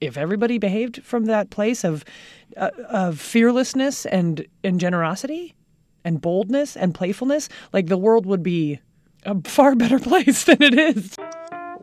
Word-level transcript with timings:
if 0.00 0.16
everybody 0.16 0.58
behaved 0.58 1.02
from 1.02 1.26
that 1.26 1.50
place 1.50 1.84
of 1.84 2.04
uh, 2.56 2.70
of 2.88 3.20
fearlessness 3.20 4.06
and 4.06 4.46
and 4.64 4.80
generosity 4.80 5.54
and 6.04 6.20
boldness 6.20 6.76
and 6.76 6.94
playfulness, 6.94 7.48
like 7.72 7.86
the 7.86 7.98
world 7.98 8.26
would 8.26 8.42
be 8.42 8.80
a 9.24 9.40
far 9.42 9.74
better 9.74 9.98
place 10.10 10.44
than 10.44 10.62
it 10.62 10.74
is. 10.78 11.16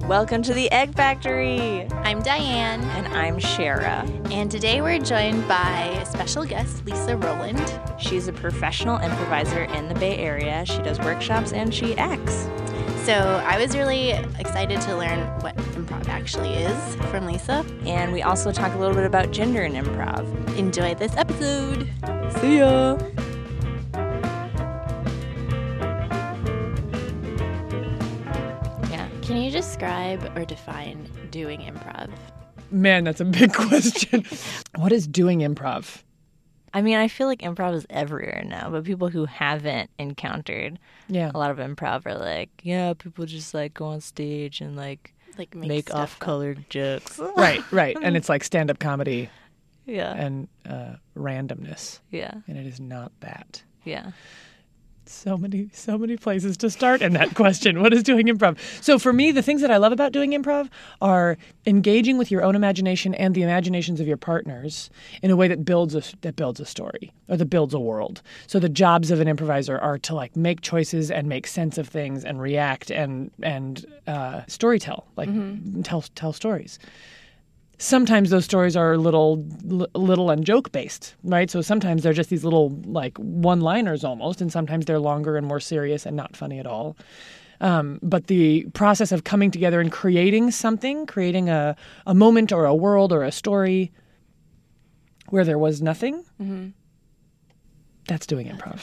Welcome 0.02 0.44
to 0.44 0.54
the 0.54 0.72
Egg 0.72 0.96
Factory. 0.96 1.88
I'm 1.92 2.22
Diane. 2.22 2.82
And 2.82 3.08
I'm 3.08 3.38
Shara. 3.38 4.32
And 4.32 4.50
today 4.50 4.80
we're 4.82 5.00
joined 5.00 5.48
by 5.48 6.00
a 6.02 6.06
special 6.06 6.46
guest 6.46 6.86
Lisa 6.86 7.18
Rowland. 7.18 7.82
She's 7.98 8.28
a 8.28 8.34
professional 8.34 9.00
improviser 9.00 9.64
in 9.64 9.90
the 9.90 9.96
Bay 9.96 10.18
Area. 10.18 10.66
She 10.66 10.78
does 10.84 11.00
workshops 11.00 11.52
and 11.52 11.74
she 11.74 11.98
acts. 11.98 12.48
So 13.08 13.42
I 13.48 13.58
was 13.58 13.74
really 13.74 14.10
excited 14.38 14.82
to 14.82 14.98
learn 14.98 15.22
what 15.40 15.56
improv 15.56 16.10
actually 16.10 16.56
is 16.56 16.96
from 17.10 17.26
Lisa. 17.26 17.66
And 17.86 18.12
we 18.12 18.22
also 18.22 18.52
talk 18.52 18.74
a 18.74 18.78
little 18.78 18.94
bit 18.94 19.06
about 19.06 19.32
gender 19.32 19.64
in 19.64 19.76
improv. 19.76 20.28
Enjoy 20.58 20.94
this 20.94 21.16
episode. 21.16 21.88
See 22.42 22.58
ya. 22.58 22.98
Yeah. 28.92 29.08
Can 29.22 29.38
you 29.38 29.52
describe 29.52 30.30
or 30.36 30.44
define 30.44 31.10
doing 31.32 31.62
improv? 31.62 32.10
Man, 32.72 33.06
that's 33.06 33.22
a 33.22 33.26
big 33.26 33.54
question. 33.68 34.26
what 34.76 34.92
is 34.92 35.08
doing 35.08 35.40
improv? 35.40 36.04
I 36.74 36.82
mean, 36.82 36.98
I 36.98 37.08
feel 37.08 37.28
like 37.28 37.40
improv 37.40 37.74
is 37.74 37.86
everywhere 37.90 38.44
now, 38.46 38.70
but 38.70 38.84
people 38.84 39.08
who 39.10 39.26
haven't 39.26 39.90
encountered 39.98 40.78
Yeah. 41.08 41.32
a 41.34 41.38
lot 41.38 41.50
of 41.52 41.58
improv 41.58 42.06
are 42.06 42.16
like, 42.16 42.50
yeah, 42.64 42.94
people 42.94 43.26
just 43.26 43.54
like 43.54 43.74
go 43.74 43.86
on 43.88 44.02
stage 44.02 44.62
and 44.62 44.76
like 44.76 45.14
Like 45.38 45.56
make, 45.56 45.90
stuff 45.90 46.00
off 46.14 46.20
color 46.20 46.56
jokes. 46.70 47.20
Right, 47.38 47.64
right. 47.72 47.98
And 48.02 48.16
it's 48.18 48.30
like 48.30 48.44
stand 48.44 48.70
up 48.70 48.80
comedy 48.80 49.30
Yeah. 49.86 50.14
and 50.14 50.48
uh, 50.68 50.96
randomness. 51.16 52.00
Yeah. 52.12 52.34
And 52.48 52.58
it 52.58 52.66
is 52.68 52.80
not 52.80 53.12
that. 53.22 53.64
Yeah. 53.86 54.12
So 55.10 55.38
many, 55.38 55.70
so 55.74 55.98
many 55.98 56.18
places 56.18 56.58
to 56.58 56.70
start 56.70 57.02
in 57.02 57.14
that 57.14 57.34
question. 57.36 57.82
What 57.82 57.94
is 57.94 58.04
doing 58.04 58.28
improv? 58.28 58.58
So 58.84 59.00
for 59.00 59.14
me, 59.14 59.32
the 59.32 59.42
things 59.42 59.62
that 59.62 59.72
I 59.72 59.78
love 59.78 59.92
about 59.92 60.12
doing 60.12 60.32
improv 60.32 60.70
are 61.02 61.38
engaging 61.66 62.18
with 62.18 62.32
your 62.32 62.44
own 62.44 62.56
imagination 62.56 63.14
and 63.16 63.34
the 63.34 63.44
imaginations 63.44 64.00
of 64.00 64.08
your 64.08 64.18
partners 64.18 64.90
in 65.22 65.32
a 65.32 65.36
way 65.36 65.48
that 65.48 65.66
builds 65.66 65.96
a 65.96 66.04
that 66.22 66.36
builds 66.36 66.60
a 66.60 66.66
story 66.66 67.12
or 67.30 67.38
that 67.38 67.46
builds 67.46 67.74
a 67.74 67.80
world. 67.80 68.22
So 68.48 68.60
the 68.60 68.70
jobs 68.70 69.12
of 69.12 69.20
an 69.20 69.28
improviser 69.28 69.78
are 69.78 69.98
to 70.00 70.16
like 70.16 70.36
make 70.36 70.62
choices 70.62 71.10
and 71.12 71.28
make 71.28 71.48
sense 71.48 71.78
of 71.78 71.88
things 71.88 72.24
and 72.24 72.42
react 72.42 72.92
and 72.92 73.32
and 73.42 73.86
uh, 74.08 74.42
storytell, 74.48 75.04
like 75.16 75.30
tell 75.84 76.02
tell 76.16 76.34
stories 76.34 76.80
sometimes 77.78 78.30
those 78.30 78.46
stories 78.46 78.76
are 78.76 78.94
a 78.94 78.98
little 78.98 79.46
little 79.94 80.30
and 80.32 80.46
joke 80.46 80.72
based 80.72 81.16
right? 81.24 81.50
So 81.50 81.62
sometimes 81.62 82.04
they're 82.04 82.14
just 82.14 82.30
these 82.30 82.44
little 82.44 82.70
like 82.86 83.18
one 83.18 83.62
liners 83.62 84.04
almost 84.04 84.42
and 84.42 84.52
sometimes 84.52 84.86
they're 84.86 85.00
longer 85.00 85.38
and 85.38 85.46
more 85.46 85.60
serious 85.60 86.06
and 86.06 86.16
not 86.16 86.36
funny 86.36 86.60
at 86.60 86.66
all. 86.66 86.98
Um, 87.60 88.00
but 88.04 88.28
the 88.28 88.66
process 88.74 89.12
of 89.12 89.24
coming 89.24 89.50
together 89.50 89.80
and 89.80 89.92
creating 89.92 90.52
something 90.52 91.06
creating 91.06 91.50
a, 91.50 91.76
a 92.06 92.14
moment 92.14 92.52
or 92.52 92.66
a 92.66 92.76
world 92.76 93.12
or 93.12 93.24
a 93.24 93.32
story 93.32 93.92
where 95.30 95.44
there 95.44 95.58
was 95.58 95.82
nothing 95.82 96.24
that's 98.08 98.26
doing 98.26 98.48
improv. 98.48 98.80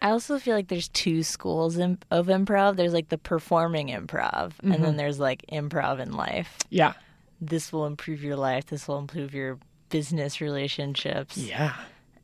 I 0.00 0.10
also 0.10 0.38
feel 0.38 0.54
like 0.54 0.68
there's 0.68 0.88
two 0.88 1.22
schools 1.22 1.76
of 1.78 1.98
improv. 2.26 2.76
There's 2.76 2.92
like 2.92 3.08
the 3.08 3.18
performing 3.18 3.88
improv, 3.88 4.52
and 4.62 4.82
then 4.84 4.96
there's 4.96 5.18
like 5.18 5.44
improv 5.52 6.00
in 6.00 6.12
life. 6.12 6.56
yeah 6.70 6.92
This 7.40 7.72
will 7.72 7.86
improve 7.86 8.22
your 8.22 8.36
life. 8.36 8.66
This 8.66 8.88
will 8.88 8.98
improve 8.98 9.34
your 9.34 9.58
business 9.88 10.40
relationships 10.40 11.36
yeah 11.36 11.74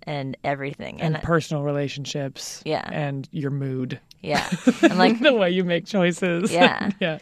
and 0.05 0.37
everything. 0.43 1.01
and 1.01 1.15
And, 1.15 1.23
personal 1.23 1.63
relationships 1.63 2.61
Yeah. 2.65 2.89
and 2.91 3.29
your 3.31 3.51
mood 3.53 4.01
yeah, 4.21 4.49
and 4.83 4.99
like 4.99 5.19
the 5.21 5.33
way 5.33 5.51
you 5.51 5.65
make 5.65 5.87
choices 5.87 6.51
Yeah. 6.53 6.91
yeah 7.01 7.19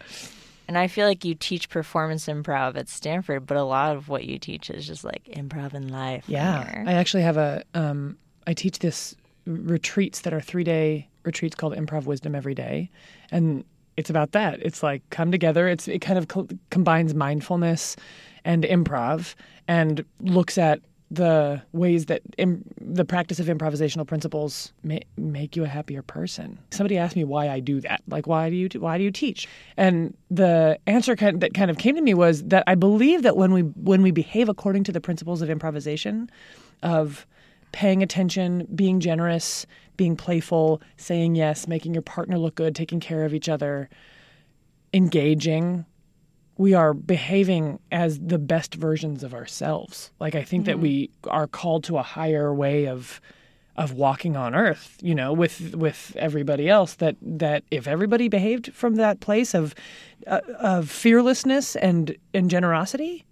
And 0.68 0.78
I 0.78 0.86
feel 0.86 1.06
like 1.06 1.24
you 1.24 1.34
teach 1.34 1.68
performance 1.68 2.26
improv 2.26 2.76
at 2.76 2.88
Stanford, 2.88 3.44
but 3.46 3.56
a 3.56 3.64
lot 3.64 3.96
of 3.96 4.08
what 4.08 4.24
you 4.24 4.38
teach 4.38 4.70
is 4.70 4.86
just 4.86 5.02
like 5.04 5.24
improv 5.24 5.74
in 5.74 5.88
life. 5.88 6.24
Yeah, 6.28 6.64
here. 6.64 6.84
I 6.86 6.92
actually 6.94 7.24
have 7.24 7.36
a. 7.36 7.64
Um, 7.74 8.16
I 8.46 8.54
teach 8.54 8.78
this 8.78 9.16
retreats 9.46 10.20
that 10.20 10.32
are 10.32 10.40
three 10.40 10.62
day 10.64 11.08
retreats 11.24 11.54
called 11.56 11.74
Improv 11.74 12.04
Wisdom 12.04 12.34
every 12.36 12.54
day, 12.54 12.88
and 13.32 13.64
it's 14.00 14.10
about 14.10 14.32
that. 14.32 14.60
It's 14.62 14.82
like 14.82 15.02
come 15.10 15.30
together. 15.30 15.68
It's 15.68 15.86
it 15.86 16.00
kind 16.00 16.18
of 16.18 16.28
co- 16.28 16.48
combines 16.70 17.14
mindfulness 17.14 17.96
and 18.44 18.64
improv 18.64 19.34
and 19.68 20.04
looks 20.20 20.56
at 20.56 20.80
the 21.10 21.60
ways 21.72 22.06
that 22.06 22.22
Im- 22.38 22.64
the 22.80 23.04
practice 23.04 23.38
of 23.40 23.46
improvisational 23.46 24.06
principles 24.06 24.72
ma- 24.82 25.04
make 25.18 25.54
you 25.54 25.64
a 25.64 25.66
happier 25.66 26.02
person. 26.02 26.58
Somebody 26.70 26.96
asked 26.96 27.14
me 27.16 27.24
why 27.24 27.50
I 27.50 27.60
do 27.60 27.80
that. 27.82 28.00
Like 28.08 28.26
why 28.26 28.48
do 28.48 28.56
you 28.56 28.68
why 28.78 28.96
do 28.96 29.04
you 29.04 29.10
teach? 29.10 29.46
And 29.76 30.16
the 30.30 30.78
answer 30.86 31.14
kind 31.14 31.40
that 31.42 31.52
kind 31.52 31.70
of 31.70 31.76
came 31.76 31.94
to 31.96 32.00
me 32.02 32.14
was 32.14 32.42
that 32.44 32.64
I 32.66 32.74
believe 32.74 33.22
that 33.22 33.36
when 33.36 33.52
we 33.52 33.62
when 33.62 34.00
we 34.00 34.12
behave 34.12 34.48
according 34.48 34.84
to 34.84 34.92
the 34.92 35.00
principles 35.00 35.42
of 35.42 35.50
improvisation 35.50 36.30
of 36.82 37.26
paying 37.72 38.02
attention, 38.02 38.66
being 38.74 39.00
generous, 39.00 39.66
being 39.96 40.16
playful, 40.16 40.80
saying 40.96 41.34
yes, 41.34 41.68
making 41.68 41.94
your 41.94 42.02
partner 42.02 42.38
look 42.38 42.54
good, 42.54 42.74
taking 42.74 43.00
care 43.00 43.24
of 43.24 43.34
each 43.34 43.48
other, 43.48 43.88
engaging, 44.92 45.84
we 46.60 46.74
are 46.74 46.92
behaving 46.92 47.78
as 47.90 48.18
the 48.20 48.38
best 48.38 48.74
versions 48.74 49.24
of 49.24 49.32
ourselves. 49.32 50.10
Like 50.20 50.34
I 50.34 50.42
think 50.42 50.66
that 50.66 50.78
we 50.78 51.08
are 51.24 51.46
called 51.46 51.84
to 51.84 51.96
a 51.96 52.02
higher 52.02 52.52
way 52.52 52.86
of 52.86 53.18
of 53.76 53.94
walking 53.94 54.36
on 54.36 54.54
earth, 54.54 54.98
you 55.00 55.14
know, 55.14 55.32
with 55.32 55.74
with 55.74 56.14
everybody 56.16 56.68
else 56.68 56.96
that 56.96 57.16
that 57.22 57.64
if 57.70 57.88
everybody 57.88 58.28
behaved 58.28 58.74
from 58.74 58.96
that 58.96 59.20
place 59.20 59.54
of 59.54 59.74
uh, 60.26 60.40
of 60.58 60.90
fearlessness 60.90 61.76
and 61.76 62.14
and 62.34 62.50
generosity 62.50 63.24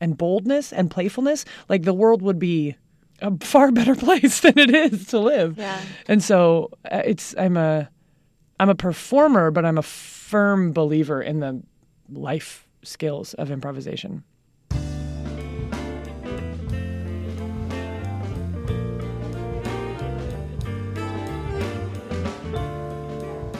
and 0.00 0.16
boldness 0.16 0.72
and 0.72 0.88
playfulness, 0.88 1.44
like 1.68 1.82
the 1.82 1.92
world 1.92 2.22
would 2.22 2.38
be 2.38 2.76
a 3.20 3.36
far 3.38 3.72
better 3.72 3.94
place 4.06 4.40
than 4.40 4.58
it 4.58 4.74
is 4.74 5.06
to 5.08 5.18
live. 5.18 5.58
Yeah. 5.58 5.80
And 6.08 6.22
so 6.22 6.70
uh, 6.90 7.02
it's 7.04 7.34
I'm 7.38 7.56
a 7.56 7.88
I'm 8.58 8.68
a 8.68 8.74
performer, 8.74 9.50
but 9.50 9.64
I'm 9.64 9.78
a 9.78 9.82
firm 9.82 10.72
believer 10.72 11.20
in 11.22 11.40
the 11.40 11.62
life 12.10 12.66
skills 12.82 13.34
of 13.34 13.50
improvisation. 13.50 14.24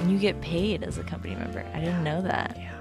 And 0.00 0.12
you 0.12 0.18
get 0.18 0.40
paid 0.40 0.84
as 0.84 0.98
a 0.98 1.02
company 1.02 1.34
member. 1.34 1.66
I 1.74 1.80
didn't 1.80 2.04
know 2.04 2.22
that. 2.22 2.56
Yeah. 2.56 2.72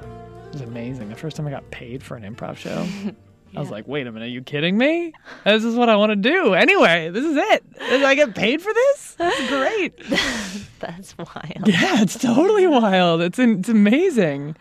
It 0.47 0.53
was 0.53 0.61
amazing. 0.61 1.09
The 1.09 1.15
first 1.15 1.35
time 1.35 1.47
I 1.47 1.49
got 1.49 1.69
paid 1.71 2.03
for 2.03 2.15
an 2.15 2.23
improv 2.23 2.55
show, 2.57 2.85
I 3.56 3.59
was 3.59 3.69
like, 3.72 3.88
wait 3.88 4.06
a 4.07 4.11
minute, 4.11 4.25
are 4.25 4.29
you 4.29 4.41
kidding 4.41 4.78
me? 4.78 5.13
This 5.45 5.63
is 5.63 5.75
what 5.75 5.88
I 5.89 5.95
want 5.95 6.11
to 6.11 6.16
do. 6.17 6.53
Anyway, 6.53 7.09
this 7.09 7.23
is 7.23 7.38
it. 7.38 7.63
I 7.81 8.13
get 8.16 8.35
paid 8.35 8.61
for 8.61 8.73
this? 8.73 9.16
That's 9.17 9.47
great. 9.47 9.97
That's 10.79 11.17
wild. 11.17 11.66
yeah, 11.67 12.01
it's 12.01 12.17
totally 12.19 12.67
wild. 12.67 13.22
It's, 13.22 13.39
it's 13.39 13.69
amazing. 13.69 14.55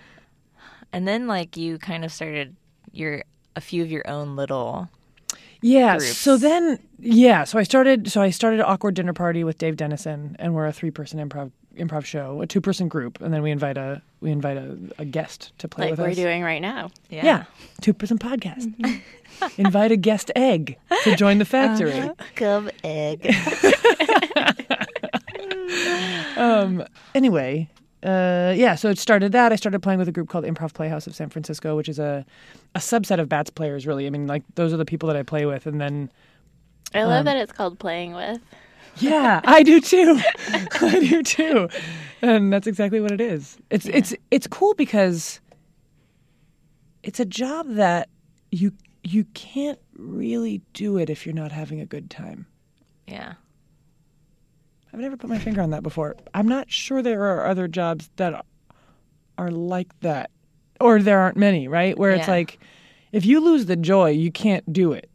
And 0.93 1.09
then 1.09 1.27
like 1.27 1.57
you 1.57 1.79
kind 1.79 2.05
of 2.05 2.13
started 2.13 2.55
your 2.93 3.25
a 3.57 3.61
few 3.61 3.83
of 3.83 3.91
your 3.91 4.09
own 4.09 4.37
little 4.37 4.89
Yeah. 5.61 5.97
groups. 5.99 6.17
So 6.17 6.37
then, 6.37 6.79
yeah. 7.01 7.43
So 7.45 7.59
I 7.59 7.65
started. 7.65 8.11
So 8.13 8.23
I 8.23 8.31
started 8.31 8.61
awkward 8.61 8.95
dinner 8.95 9.13
party 9.13 9.43
with 9.43 9.59
Dave 9.59 9.77
Dennison, 9.77 10.37
and 10.39 10.55
we're 10.55 10.67
a 10.67 10.73
three-person 10.73 11.19
improv 11.29 11.51
improv 11.77 12.05
show, 12.05 12.41
a 12.43 12.47
two-person 12.47 12.89
group, 12.89 13.21
and 13.21 13.33
then 13.33 13.43
we 13.43 13.51
invite 13.51 13.77
a 13.77 14.03
we 14.21 14.31
invite 14.31 14.57
a, 14.57 14.77
a 14.99 15.05
guest 15.05 15.53
to 15.59 15.69
play 15.69 15.91
with. 15.91 15.99
Like 15.99 16.09
with 16.09 16.17
we're 16.17 16.23
us. 16.23 16.29
doing 16.29 16.43
right 16.43 16.63
now. 16.63 16.91
yeah. 17.11 17.25
yeah, 17.25 17.45
two-person 17.81 18.19
podcast. 18.19 18.73
invite 19.59 19.93
a 19.93 19.97
guest 19.97 20.31
egg 20.37 20.79
to 21.03 21.15
join 21.17 21.39
the 21.39 21.45
factory. 21.45 22.11
Come 22.37 22.71
egg. 22.83 23.35
Um. 26.37 26.85
Anyway. 27.15 27.69
Uh, 28.03 28.53
yeah, 28.55 28.75
so 28.75 28.91
it 28.91 28.99
started 28.99 29.33
that. 29.33 29.51
I 29.51 29.57
started 29.57 29.81
playing 29.83 29.99
with 29.99 30.09
a 30.09 30.13
group 30.13 30.29
called 30.29 30.45
Improv 30.45 30.75
Playhouse 30.75 31.07
of 31.07 31.15
San 31.15 31.31
Francisco, 31.31 31.75
which 31.75 31.89
is 31.89 31.99
a, 31.99 32.27
a 32.75 32.79
subset 32.79 33.19
of 33.19 33.31
BATS 33.31 33.49
players, 33.49 33.87
really. 33.87 34.07
I 34.07 34.11
mean, 34.11 34.27
like, 34.27 34.43
those 34.57 34.75
are 34.75 34.77
the 34.77 34.85
people 34.85 35.07
that 35.07 35.17
I 35.17 35.23
play 35.23 35.47
with. 35.47 35.65
And 35.67 35.81
then 35.81 36.13
I 36.95 37.05
love 37.05 37.21
Um, 37.21 37.25
that 37.25 37.39
it's 37.39 37.51
called 37.53 37.79
playing 37.79 38.13
with. 38.13 38.41
Yeah, 38.99 39.41
I 39.45 39.63
do 39.63 39.81
too. 39.81 40.21
I 40.81 41.01
do 41.01 41.23
too. 41.23 41.69
And 42.23 42.53
that's 42.53 42.67
exactly 42.67 43.01
what 43.01 43.11
it 43.11 43.21
is. 43.21 43.57
It's 43.71 43.87
it's 43.87 44.15
it's 44.31 44.47
cool 44.47 44.75
because 44.75 45.41
it's 47.03 47.21
a 47.21 47.25
job 47.25 47.67
that 47.75 48.09
you 48.51 48.73
you 49.03 49.25
can't 49.35 49.79
really 49.97 50.63
do 50.73 50.97
it 50.97 51.11
if 51.11 51.27
you're 51.27 51.35
not 51.35 51.53
having 51.53 51.81
a 51.81 51.87
good 51.87 52.09
time. 52.11 52.47
yeah. 53.07 53.35
I've 54.93 55.01
never 55.01 55.17
put 55.17 55.29
my 55.29 55.39
finger 55.41 55.61
on 55.61 55.71
that 55.71 55.83
before. 55.83 56.15
I'm 56.35 56.47
not 56.47 56.71
sure 56.71 57.03
there 57.03 57.25
are 57.25 57.49
other 57.49 57.67
jobs 57.67 58.09
that 58.15 58.47
are 59.37 59.51
like 59.51 59.89
that. 60.01 60.31
Or 60.81 61.03
there 61.03 61.19
aren't 61.19 61.37
many, 61.37 61.67
right? 61.67 61.99
Where 61.99 62.13
it's 62.13 62.29
like 62.29 62.61
If 63.11 63.27
you 63.27 63.41
lose 63.41 63.67
the 63.67 63.75
joy, 63.75 64.11
you 64.11 64.31
can't 64.31 64.73
do 64.73 64.93
it 64.93 65.11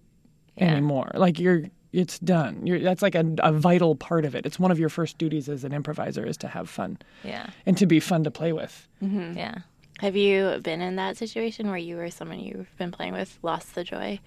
Yeah. 0.57 0.65
anymore. 0.73 1.11
Like 1.15 1.39
you're 1.39 1.63
it's 1.91 2.19
done. 2.19 2.65
You're, 2.67 2.79
that's 2.79 3.01
like 3.01 3.15
a, 3.15 3.25
a 3.39 3.51
vital 3.51 3.95
part 3.95 4.25
of 4.25 4.35
it. 4.35 4.45
It's 4.45 4.59
one 4.59 4.71
of 4.71 4.79
your 4.79 4.89
first 4.89 5.17
duties 5.17 5.49
as 5.49 5.63
an 5.63 5.73
improviser 5.73 6.25
is 6.25 6.37
to 6.37 6.47
have 6.47 6.69
fun 6.69 6.97
Yeah. 7.23 7.49
and 7.65 7.77
to 7.77 7.85
be 7.85 7.99
fun 7.99 8.23
to 8.25 8.31
play 8.31 8.53
with. 8.53 8.87
Mm-hmm. 9.01 9.37
Yeah. 9.37 9.55
Have 9.99 10.15
you 10.15 10.59
been 10.63 10.81
in 10.81 10.95
that 10.97 11.17
situation 11.17 11.67
where 11.67 11.77
you 11.77 11.99
or 11.99 12.09
someone 12.09 12.39
you've 12.39 12.69
been 12.77 12.91
playing 12.91 13.13
with 13.13 13.37
lost 13.41 13.75
the 13.75 13.83
joy? 13.83 14.19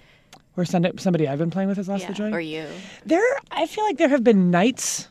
Or 0.57 0.65
somebody, 0.67 0.99
somebody 0.99 1.29
I've 1.29 1.39
been 1.39 1.51
playing 1.51 1.69
with 1.69 1.79
has 1.79 1.89
lost 1.89 2.07
the 2.07 2.13
joy. 2.13 2.31
Or 2.31 2.41
you? 2.41 2.67
There, 3.07 3.23
I 3.51 3.67
feel 3.67 3.85
like 3.85 3.97
there 3.97 4.09
have 4.11 4.23
been 4.25 4.51
nights. 4.51 5.09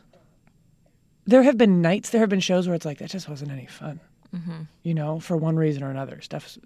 There 1.26 1.42
have 1.42 1.56
been 1.58 1.80
nights. 1.82 2.10
There 2.10 2.20
have 2.20 2.28
been 2.28 2.40
shows 2.40 2.66
where 2.68 2.74
it's 2.74 2.84
like 2.84 2.98
that 2.98 3.10
just 3.10 3.28
wasn't 3.28 3.50
any 3.50 3.66
fun. 3.66 3.98
Mm-hmm. 4.34 4.62
You 4.82 4.94
know, 4.94 5.20
for 5.20 5.36
one 5.36 5.56
reason 5.56 5.82
or 5.82 5.90
another, 5.90 6.20
stuff's 6.20 6.58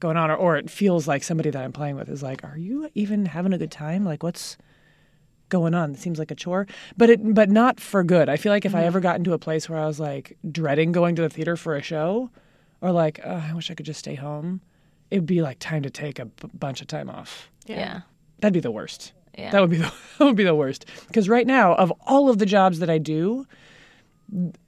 going 0.00 0.16
on, 0.16 0.30
or, 0.30 0.36
or 0.36 0.56
it 0.56 0.70
feels 0.70 1.06
like 1.08 1.22
somebody 1.22 1.50
that 1.50 1.62
I'm 1.62 1.72
playing 1.72 1.96
with 1.96 2.08
is 2.08 2.22
like, 2.22 2.42
"Are 2.44 2.56
you 2.56 2.88
even 2.94 3.26
having 3.26 3.52
a 3.52 3.58
good 3.58 3.70
time? 3.70 4.04
Like, 4.04 4.22
what's 4.22 4.56
going 5.50 5.74
on? 5.74 5.92
It 5.92 5.98
seems 5.98 6.18
like 6.18 6.30
a 6.30 6.34
chore." 6.34 6.66
But 6.96 7.10
it, 7.10 7.34
but 7.34 7.50
not 7.50 7.78
for 7.78 8.02
good. 8.02 8.28
I 8.30 8.36
feel 8.38 8.50
like 8.52 8.64
if 8.64 8.74
I 8.74 8.84
ever 8.84 9.00
got 9.00 9.16
into 9.16 9.34
a 9.34 9.38
place 9.38 9.68
where 9.68 9.78
I 9.78 9.86
was 9.86 10.00
like 10.00 10.38
dreading 10.50 10.92
going 10.92 11.14
to 11.16 11.22
the 11.22 11.28
theater 11.28 11.56
for 11.56 11.76
a 11.76 11.82
show, 11.82 12.30
or 12.80 12.90
like, 12.92 13.20
oh, 13.24 13.44
I 13.50 13.52
wish 13.52 13.70
I 13.70 13.74
could 13.74 13.84
just 13.86 14.00
stay 14.00 14.14
home, 14.14 14.62
it'd 15.10 15.26
be 15.26 15.42
like 15.42 15.58
time 15.58 15.82
to 15.82 15.90
take 15.90 16.18
a 16.18 16.24
b- 16.24 16.48
bunch 16.58 16.80
of 16.80 16.86
time 16.86 17.10
off. 17.10 17.50
Yeah. 17.66 18.00
That'd 18.38 18.54
be 18.54 18.60
the 18.60 18.70
worst. 18.70 19.12
Yeah. 19.36 19.50
That 19.50 19.60
would 19.60 19.70
be 19.70 19.76
the 19.76 19.92
that 20.18 20.24
would 20.24 20.36
be 20.36 20.44
the 20.44 20.54
worst. 20.54 20.86
Because 21.08 21.28
right 21.28 21.46
now, 21.46 21.74
of 21.74 21.92
all 22.06 22.30
of 22.30 22.38
the 22.38 22.46
jobs 22.46 22.78
that 22.78 22.88
I 22.88 22.96
do, 22.98 23.46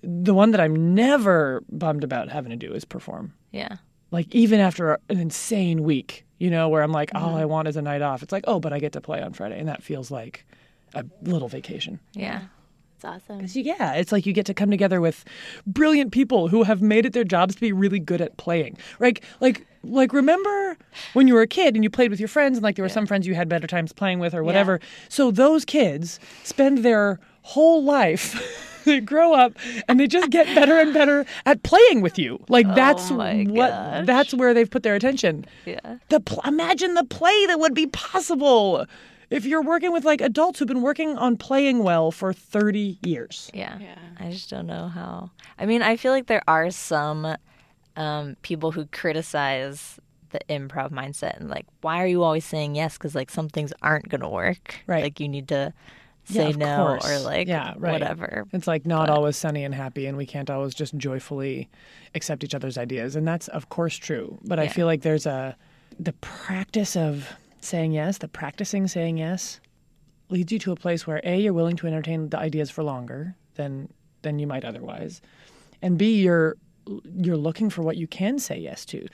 the 0.03 0.35
one 0.35 0.51
that 0.51 0.61
I'm 0.61 0.95
never 0.95 1.63
bummed 1.71 2.05
about 2.05 2.29
having 2.29 2.51
to 2.51 2.57
do 2.57 2.73
is 2.73 2.85
perform. 2.85 3.33
Yeah. 3.53 3.77
Like 4.11 4.35
even 4.35 4.61
after 4.61 4.99
an 5.09 5.19
insane 5.19 5.83
week, 5.85 6.27
you 6.39 6.51
know, 6.51 6.69
where 6.69 6.83
I'm 6.83 6.93
like, 6.93 7.11
Mm-hmm. 7.13 7.25
all 7.25 7.37
I 7.37 7.45
want 7.45 7.69
is 7.69 7.77
a 7.77 7.83
night 7.83 8.03
off. 8.03 8.23
It's 8.23 8.33
like, 8.33 8.45
oh, 8.47 8.59
but 8.61 8.73
I 8.73 8.79
get 8.79 8.93
to 8.93 9.01
play 9.01 9.23
on 9.23 9.33
Friday, 9.33 9.59
and 9.59 9.69
that 9.69 9.83
feels 9.83 10.11
like 10.11 10.45
a 10.95 11.05
little 11.23 11.49
vacation. 11.49 11.99
Yeah. 12.15 12.43
It's 12.97 13.05
awesome. 13.05 13.41
'Cause 13.41 13.57
you- 13.57 13.65
Yeah, 13.65 13.95
it's 13.95 14.13
like 14.13 14.27
you 14.27 14.33
get 14.33 14.47
to 14.47 14.55
come 14.55 14.71
together 14.71 15.01
with 15.01 15.25
brilliant 15.67 16.13
people 16.13 16.49
who 16.49 16.63
have 16.63 16.81
made 16.81 17.05
it 17.05 17.13
their 17.15 17.25
jobs 17.25 17.55
to 17.57 17.61
be 17.61 17.73
really 17.73 17.99
good 17.99 18.21
at 18.21 18.37
playing. 18.37 18.77
Right? 18.99 19.21
Like 19.41 19.67
like 19.85 20.13
remember 20.13 20.77
when 21.15 21.27
you 21.27 21.35
were 21.35 21.43
a 21.43 21.47
kid 21.49 21.75
and 21.75 21.83
you 21.83 21.91
played 21.91 22.11
with 22.13 22.21
your 22.21 22.29
friends 22.29 22.59
and 22.59 22.63
like 22.63 22.77
there 22.77 22.85
were 22.85 22.89
some 22.89 23.07
friends 23.07 23.27
you 23.27 23.35
had 23.35 23.49
better 23.49 23.67
times 23.67 23.93
playing 23.93 24.21
with 24.21 24.35
or 24.35 24.45
whatever. 24.45 24.79
So 25.09 25.31
those 25.33 25.65
kids 25.65 26.21
spend 26.45 26.79
their 26.85 27.19
whole 27.43 27.83
life 27.83 28.41
they 28.85 29.01
grow 29.01 29.33
up 29.35 29.53
and 29.89 29.99
they 29.99 30.07
just 30.07 30.31
get 30.31 30.47
better 30.55 30.79
and 30.79 30.95
better 30.95 31.25
at 31.47 31.65
playing 31.65 32.03
with 32.03 32.17
you. 32.21 32.39
Like 32.49 32.67
oh 32.69 32.75
that's 32.77 33.11
my 33.11 33.43
what 33.49 33.71
gosh. 33.71 34.07
that's 34.07 34.35
where 34.35 34.55
they've 34.55 34.71
put 34.71 34.85
their 34.85 34.95
attention. 34.95 35.45
Yeah. 35.67 35.97
The 36.09 36.21
pl- 36.21 36.43
imagine 36.45 36.95
the 36.95 37.05
play 37.05 37.47
that 37.47 37.59
would 37.59 37.75
be 37.75 37.89
possible 37.89 38.87
if 39.33 39.45
you're 39.47 39.63
working 39.63 39.93
with 39.93 40.05
like 40.05 40.21
adults 40.21 40.59
who've 40.59 40.69
been 40.69 40.83
working 40.83 41.17
on 41.17 41.37
playing 41.37 41.83
well 41.83 42.11
for 42.11 42.33
30 42.33 42.99
years. 43.03 43.51
Yeah. 43.55 43.79
Yeah. 43.81 43.95
I 44.19 44.31
just 44.31 44.51
don't 44.51 44.67
know 44.67 44.89
how. 44.89 45.31
I 45.59 45.67
mean, 45.67 45.83
I 45.83 45.97
feel 45.97 46.13
like 46.13 46.27
there 46.27 46.43
are 46.47 46.71
some 46.71 47.37
um, 47.97 48.37
people 48.43 48.73
who 48.73 48.87
criticize 48.87 49.99
the 50.31 50.41
improv 50.49 50.91
mindset 50.91 51.39
and 51.39 51.49
like, 51.51 51.67
why 51.81 52.03
are 52.03 52.07
you 52.07 52.23
always 52.23 52.45
saying 52.45 52.75
yes? 52.75 52.97
Because 52.99 53.15
like 53.15 53.31
some 53.31 53.49
things 53.49 53.73
aren't 53.83 54.09
going 54.09 54.21
to 54.23 54.29
work. 54.29 54.77
Right. 54.87 55.03
Like 55.03 55.21
you 55.21 55.29
need 55.29 55.49
to 55.49 55.73
say 56.25 56.51
of 56.51 56.57
no 56.57 56.99
course. 56.99 57.11
or 57.11 57.19
like 57.21 57.49
Yeah, 57.49 57.75
right. 57.77 57.93
whatever. 57.93 58.47
It's 58.53 58.67
like 58.67 58.87
not 58.87 59.11
always 59.11 59.37
sunny 59.37 59.65
and 59.65 59.75
happy, 59.75 60.07
and 60.07 60.17
we 60.17 60.25
can't 60.25 60.49
always 60.51 60.75
just 60.75 60.97
joyfully 60.97 61.69
accept 62.15 62.45
each 62.45 62.55
other's 62.55 62.79
ideas. 62.79 63.17
And 63.17 63.27
that's, 63.27 63.49
of 63.49 63.69
course, 63.69 63.97
true. 63.97 64.39
But 64.45 64.59
I 64.59 64.69
feel 64.69 64.87
like 64.87 65.03
there's 65.03 65.27
a, 65.27 65.57
the 65.99 66.13
practice 66.15 66.97
of 66.97 67.29
saying 67.63 67.93
yes, 67.93 68.19
the 68.19 68.29
practicing 68.29 68.87
saying 68.89 69.19
yes, 69.19 69.61
leads 70.29 70.53
you 70.53 70.59
to 70.61 70.73
a 70.73 70.77
place 70.77 71.07
where 71.07 71.21
A, 71.25 71.41
you're 71.41 71.53
willing 71.53 71.77
to 71.77 71.87
entertain 71.87 72.29
the 72.29 72.39
ideas 72.39 72.71
for 72.71 72.83
longer 72.83 73.35
than, 73.55 73.93
than 74.23 74.39
you 74.39 74.47
might 74.47 74.65
otherwise. 74.65 75.21
And 75.83 75.99
B, 75.99 76.21
you're, 76.21 76.57
you're 77.17 77.37
looking 77.37 77.71
for 77.71 77.83
what 77.83 77.97
you 77.97 78.07
can 78.07 78.39
say 78.39 78.59
yes 78.59 78.85
to. 78.87 79.07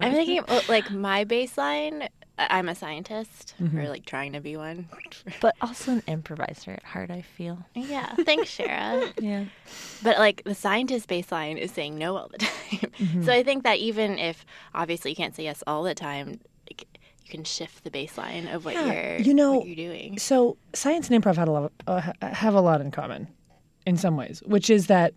I'm 0.00 0.12
thinking 0.12 0.42
like 0.68 0.90
my 0.90 1.24
baseline. 1.24 2.02
I- 2.02 2.08
I'm 2.36 2.68
a 2.68 2.74
scientist, 2.74 3.54
Mm-hmm. 3.62 3.78
or 3.78 3.88
like 3.88 4.04
trying 4.06 4.32
to 4.32 4.40
be 4.40 4.56
one. 4.56 4.88
But 5.40 5.54
also 5.60 5.92
an 5.92 6.02
improviser 6.08 6.72
at 6.72 6.82
heart, 6.82 7.10
I 7.12 7.22
feel. 7.22 7.64
yeah, 7.74 8.12
thanks, 8.24 8.50
Shara. 8.50 9.12
Yeah. 9.22 9.44
But 10.02 10.18
like 10.18 10.42
the 10.44 10.54
scientist 10.54 11.08
baseline 11.08 11.56
is 11.58 11.70
saying 11.70 11.96
no 11.96 12.16
all 12.16 12.28
the 12.28 12.38
time. 12.50 12.90
Mm-hmm. 12.98 13.22
So 13.22 13.32
I 13.32 13.44
think 13.44 13.62
that 13.62 13.78
even 13.78 14.18
if 14.18 14.44
obviously 14.74 15.12
you 15.12 15.16
can't 15.16 15.34
say 15.36 15.44
yes 15.44 15.62
all 15.66 15.84
the 15.84 15.94
time, 15.94 16.28
like, 16.28 16.40
you 17.24 17.30
can 17.30 17.44
shift 17.44 17.84
the 17.84 17.90
baseline 17.90 18.52
of 18.54 18.64
what 18.64 18.74
Yeah, 18.74 19.16
you're 19.16 19.20
you 19.20 19.34
know, 19.34 19.54
what 19.54 19.66
you're 19.66 19.76
doing. 19.76 20.18
So 20.18 20.56
science 20.74 21.08
and 21.10 21.22
improv 21.22 21.36
had 21.36 21.48
a 21.48 21.52
lot, 21.52 21.72
uh, 21.86 22.12
have 22.20 22.54
a 22.54 22.60
lot 22.60 22.80
in 22.80 22.90
common, 22.90 23.28
in 23.86 23.96
some 23.96 24.16
ways, 24.16 24.42
which 24.46 24.68
is 24.70 24.86
that, 24.88 25.14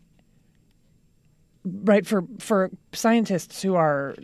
right 1.83 2.05
for 2.07 2.23
for 2.39 2.71
scientists 2.93 3.61
who 3.61 3.75
are 3.75 4.15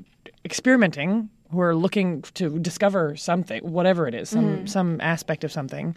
experimenting, 0.45 1.29
who 1.51 1.59
are 1.59 1.75
looking 1.75 2.21
to 2.33 2.57
discover 2.59 3.15
something, 3.17 3.61
whatever 3.63 4.07
it 4.07 4.15
is, 4.15 4.29
some 4.29 4.65
some 4.67 5.01
aspect 5.01 5.43
of 5.43 5.51
something. 5.51 5.95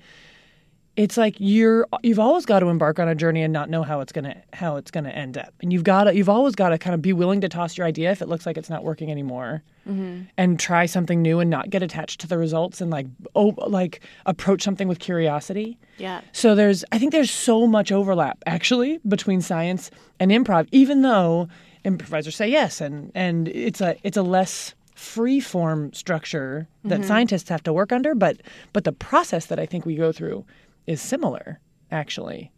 It's 0.97 1.19
like 1.19 1.37
you're 1.39 1.87
you've 2.03 2.19
always 2.19 2.47
got 2.47 2.61
to 2.61 2.69
embark 2.69 2.99
on 2.99 3.07
a 3.07 3.15
journey 3.15 3.43
and 3.43 3.53
not 3.53 3.69
know 3.69 3.83
how 3.83 4.01
it's 4.01 4.13
gonna 4.13 4.43
how 4.55 4.77
it's 4.77 4.91
gonna 4.91 5.11
end 5.11 5.37
up, 5.37 5.53
and 5.61 5.71
you've 5.73 5.85
got 5.85 6.05
to 6.05 6.15
you've 6.15 6.31
always 6.31 6.55
got 6.55 6.71
to 6.71 6.79
kind 6.79 6.95
of 6.95 7.03
be 7.03 7.13
willing 7.13 7.43
to 7.43 7.49
toss 7.49 7.77
your 7.77 7.87
idea 7.87 8.11
if 8.11 8.23
it 8.23 8.29
looks 8.29 8.47
like 8.47 8.57
it's 8.57 8.71
not 8.71 8.83
working 8.83 9.11
anymore, 9.11 9.63
mm-hmm. 9.87 10.23
and 10.39 10.59
try 10.59 10.87
something 10.87 11.21
new 11.21 11.39
and 11.39 11.51
not 11.51 11.69
get 11.69 11.83
attached 11.83 12.21
to 12.21 12.27
the 12.27 12.39
results 12.39 12.81
and 12.81 12.91
like 12.91 13.07
oh 13.35 13.55
like 13.67 14.01
approach 14.25 14.63
something 14.63 14.89
with 14.89 14.99
curiosity. 14.99 15.79
Yeah. 15.99 16.23
So 16.33 16.55
there's 16.55 16.83
I 16.93 16.99
think 16.99 17.13
there's 17.13 17.31
so 17.31 17.67
much 17.67 17.93
overlap 17.93 18.39
actually 18.47 18.99
between 19.07 19.43
science 19.43 19.91
and 20.19 20.31
improv, 20.31 20.67
even 20.73 21.03
though 21.03 21.49
improvisers 21.85 22.37
say 22.37 22.49
yes 22.49 22.81
and 22.81 23.13
and 23.15 23.49
it's 23.49 23.83
a 23.83 23.97
it's 24.03 24.17
a 24.17 24.23
less 24.23 24.75
free 24.95 25.41
form 25.41 25.93
structure 25.93 26.67
that 26.85 27.01
mm-hmm. 27.01 27.07
scientists 27.09 27.51
have 27.51 27.63
to 27.63 27.73
work 27.73 27.93
under, 27.93 28.15
but 28.15 28.41
but 28.73 28.85
the 28.85 28.93
process 28.93 29.47
that 29.47 29.59
I 29.59 29.67
think 29.67 29.85
we 29.85 29.95
go 29.95 30.11
through 30.11 30.45
is 30.87 31.01
similar 31.01 31.61
actually 31.91 32.53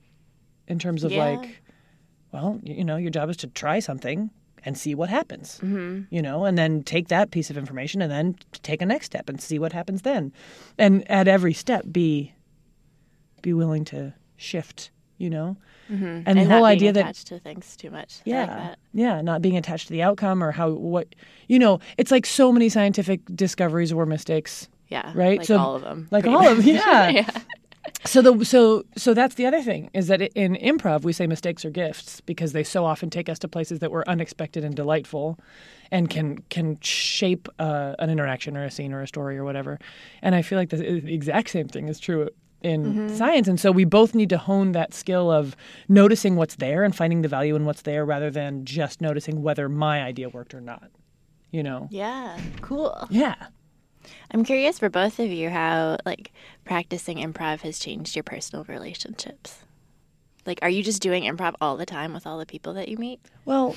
in 0.66 0.78
terms 0.78 1.04
of 1.04 1.12
Yeah. 1.12 1.24
like 1.24 1.62
well, 2.32 2.60
you 2.62 2.84
know, 2.84 2.96
your 2.96 3.10
job 3.10 3.30
is 3.30 3.38
to 3.38 3.46
try 3.46 3.78
something 3.80 4.30
and 4.64 4.76
see 4.76 4.94
what 4.94 5.08
happens. 5.08 5.58
Mm-hmm. 5.62 6.02
You 6.14 6.20
know, 6.20 6.44
and 6.44 6.58
then 6.58 6.82
take 6.82 7.08
that 7.08 7.30
piece 7.30 7.48
of 7.48 7.56
information 7.56 8.02
and 8.02 8.10
then 8.12 8.36
take 8.62 8.82
a 8.82 8.86
next 8.86 9.06
step 9.06 9.28
and 9.30 9.40
see 9.40 9.58
what 9.58 9.72
happens 9.72 10.02
then. 10.02 10.30
And 10.76 11.10
at 11.10 11.26
every 11.26 11.54
step 11.54 11.84
be 11.90 12.34
be 13.40 13.52
willing 13.54 13.84
to 13.86 14.12
shift, 14.36 14.90
you 15.16 15.30
know? 15.30 15.56
Mm-hmm. 15.90 16.04
And, 16.04 16.24
the 16.26 16.30
and 16.30 16.38
whole 16.40 16.48
not 16.48 16.50
being 16.60 16.64
idea 16.66 16.92
that 16.92 17.00
attached 17.00 17.28
to 17.28 17.38
things 17.38 17.76
too 17.76 17.90
much. 17.90 18.18
Yeah, 18.26 18.68
like 18.68 18.76
yeah, 18.92 19.22
not 19.22 19.40
being 19.40 19.56
attached 19.56 19.86
to 19.86 19.92
the 19.94 20.02
outcome 20.02 20.42
or 20.44 20.50
how 20.50 20.68
what 20.72 21.14
you 21.46 21.58
know, 21.58 21.80
it's 21.96 22.10
like 22.10 22.26
so 22.26 22.52
many 22.52 22.68
scientific 22.68 23.20
discoveries 23.34 23.94
were 23.94 24.04
mistakes. 24.04 24.68
Yeah. 24.88 25.12
Right? 25.14 25.38
Like 25.38 25.46
So- 25.46 25.56
all 25.58 25.76
of 25.76 25.82
them. 25.82 26.08
like 26.10 26.26
all 26.26 26.46
of- 26.46 26.58
much. 26.58 26.66
yeah. 26.66 27.08
yeah. 27.20 27.30
So 28.04 28.22
the 28.22 28.44
so 28.44 28.84
so 28.96 29.14
that's 29.14 29.34
the 29.36 29.46
other 29.46 29.62
thing 29.62 29.90
is 29.94 30.08
that 30.08 30.20
in 30.20 30.54
improv 30.56 31.02
we 31.02 31.12
say 31.12 31.26
mistakes 31.26 31.64
are 31.64 31.70
gifts 31.70 32.20
because 32.20 32.52
they 32.52 32.64
so 32.64 32.84
often 32.84 33.10
take 33.10 33.28
us 33.28 33.38
to 33.40 33.48
places 33.48 33.78
that 33.80 33.90
were 33.90 34.08
unexpected 34.08 34.64
and 34.64 34.74
delightful, 34.74 35.38
and 35.90 36.08
can 36.10 36.38
can 36.50 36.78
shape 36.80 37.48
uh, 37.58 37.94
an 37.98 38.10
interaction 38.10 38.56
or 38.56 38.64
a 38.64 38.70
scene 38.70 38.92
or 38.92 39.02
a 39.02 39.06
story 39.06 39.38
or 39.38 39.44
whatever. 39.44 39.78
And 40.22 40.34
I 40.34 40.42
feel 40.42 40.58
like 40.58 40.70
the, 40.70 40.76
the 40.76 41.14
exact 41.14 41.50
same 41.50 41.68
thing 41.68 41.88
is 41.88 41.98
true 41.98 42.28
in 42.62 43.08
science. 43.14 43.46
And 43.48 43.60
so 43.60 43.70
we 43.70 43.84
both 43.84 44.14
need 44.14 44.30
to 44.30 44.38
hone 44.38 44.72
that 44.72 44.92
skill 44.92 45.30
of 45.30 45.56
noticing 45.88 46.36
what's 46.36 46.56
there 46.56 46.82
and 46.82 46.94
finding 46.94 47.22
the 47.22 47.28
value 47.28 47.54
in 47.54 47.64
what's 47.64 47.82
there 47.82 48.04
rather 48.04 48.30
than 48.30 48.64
just 48.64 49.00
noticing 49.00 49.42
whether 49.42 49.68
my 49.68 50.02
idea 50.02 50.28
worked 50.28 50.54
or 50.54 50.60
not. 50.60 50.90
You 51.50 51.62
know? 51.62 51.88
Yeah. 51.90 52.38
Cool. 52.60 53.06
Yeah. 53.10 53.36
I'm 54.30 54.44
curious 54.44 54.78
for 54.78 54.88
both 54.88 55.18
of 55.18 55.30
you 55.30 55.50
how 55.50 55.98
like 56.04 56.32
practicing 56.64 57.18
improv 57.18 57.60
has 57.60 57.78
changed 57.78 58.16
your 58.16 58.22
personal 58.22 58.64
relationships. 58.64 59.58
Like, 60.46 60.60
are 60.62 60.70
you 60.70 60.82
just 60.82 61.02
doing 61.02 61.24
improv 61.24 61.54
all 61.60 61.76
the 61.76 61.86
time 61.86 62.14
with 62.14 62.26
all 62.26 62.38
the 62.38 62.46
people 62.46 62.74
that 62.74 62.88
you 62.88 62.96
meet? 62.96 63.20
Well, 63.44 63.76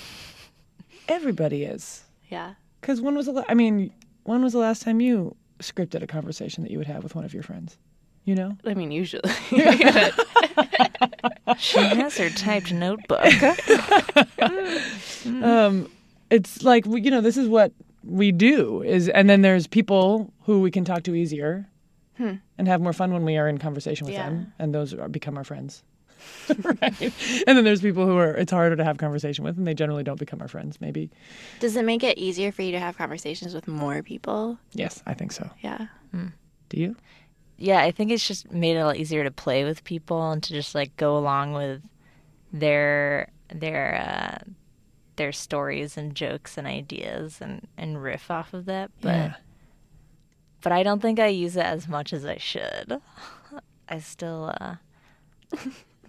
everybody 1.07 1.63
is. 1.63 2.03
Yeah. 2.29 2.53
Because 2.79 3.01
when 3.01 3.15
was 3.15 3.25
the? 3.25 3.33
La- 3.33 3.45
I 3.49 3.53
mean, 3.53 3.91
when 4.23 4.41
was 4.41 4.53
the 4.53 4.59
last 4.59 4.81
time 4.81 5.01
you 5.01 5.35
scripted 5.59 6.01
a 6.01 6.07
conversation 6.07 6.63
that 6.63 6.71
you 6.71 6.77
would 6.77 6.87
have 6.87 7.03
with 7.03 7.13
one 7.15 7.25
of 7.25 7.33
your 7.33 7.43
friends? 7.43 7.77
You 8.23 8.35
know. 8.35 8.57
I 8.65 8.73
mean, 8.73 8.91
usually. 8.91 9.29
She 11.57 11.79
has 11.79 12.17
her 12.17 12.29
typed 12.29 12.71
notebook. 12.73 13.25
Um, 15.43 15.91
it's 16.31 16.63
like 16.63 16.85
you 16.87 17.11
know, 17.11 17.21
this 17.21 17.37
is 17.37 17.47
what 17.47 17.71
we 18.03 18.31
do. 18.31 18.81
Is 18.83 19.09
and 19.09 19.29
then 19.29 19.41
there's 19.41 19.67
people 19.67 20.31
who 20.43 20.61
we 20.61 20.71
can 20.71 20.83
talk 20.85 21.03
to 21.03 21.15
easier 21.15 21.67
and 22.17 22.67
have 22.67 22.79
more 22.81 22.93
fun 22.93 23.11
when 23.13 23.25
we 23.25 23.35
are 23.37 23.47
in 23.47 23.57
conversation 23.57 24.05
with 24.05 24.13
Yeah. 24.13 24.29
them, 24.29 24.53
and 24.59 24.75
those 24.75 24.93
are, 24.93 25.09
become 25.09 25.37
our 25.37 25.43
friends. 25.43 25.81
right? 26.63 27.01
And 27.47 27.57
then 27.57 27.63
there's 27.63 27.81
people 27.81 28.05
who 28.05 28.15
are 28.17 28.35
it's 28.35 28.51
harder 28.51 28.75
to 28.75 28.83
have 28.83 28.99
conversation 28.99 29.43
with, 29.43 29.57
and 29.57 29.65
they 29.65 29.73
generally 29.73 30.03
don't 30.03 30.19
become 30.19 30.39
our 30.39 30.47
friends. 30.47 30.79
Maybe. 30.79 31.09
Does 31.59 31.75
it 31.75 31.83
make 31.83 32.03
it 32.03 32.19
easier 32.19 32.51
for 32.51 32.61
you 32.61 32.71
to 32.73 32.79
have 32.79 32.95
conversations 32.95 33.55
with 33.55 33.67
more 33.67 34.03
people? 34.03 34.59
Yes, 34.73 35.01
I 35.07 35.15
think 35.15 35.31
so. 35.31 35.49
Yeah. 35.61 35.87
Do 36.69 36.79
you? 36.79 36.95
Yeah, 37.57 37.79
I 37.81 37.89
think 37.91 38.11
it's 38.11 38.27
just 38.27 38.51
made 38.51 38.75
it 38.77 38.79
a 38.81 38.85
lot 38.85 38.97
easier 38.97 39.23
to 39.23 39.31
play 39.31 39.63
with 39.63 39.83
people 39.83 40.31
and 40.31 40.43
to 40.43 40.53
just 40.53 40.75
like 40.75 40.95
go 40.97 41.17
along 41.17 41.53
with 41.53 41.81
their 42.53 43.29
their 43.53 43.95
uh, 44.45 44.51
their 45.15 45.31
stories 45.31 45.97
and 45.97 46.15
jokes 46.15 46.57
and 46.57 46.65
ideas 46.67 47.39
and 47.41 47.67
and 47.77 48.01
riff 48.01 48.31
off 48.31 48.53
of 48.53 48.65
that. 48.65 48.91
But 49.01 49.09
yeah. 49.09 49.33
but 50.61 50.71
I 50.71 50.83
don't 50.83 51.01
think 51.01 51.19
I 51.19 51.27
use 51.27 51.55
it 51.55 51.65
as 51.65 51.87
much 51.87 52.13
as 52.13 52.25
I 52.25 52.37
should. 52.37 53.01
I 53.89 53.99
still 53.99 54.53
uh 54.59 54.75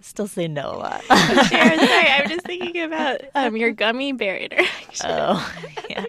still 0.01 0.27
say 0.27 0.47
no 0.47 0.71
a 0.71 0.77
lot. 0.77 1.03
Sharon, 1.47 1.79
sorry, 1.79 2.07
I'm 2.07 2.29
just 2.29 2.45
thinking 2.45 2.81
about 2.83 3.21
um, 3.35 3.55
your 3.57 3.71
gummy 3.71 4.11
bear 4.13 4.37
interaction. 4.37 5.05
oh, 5.09 5.53
yeah. 5.89 6.05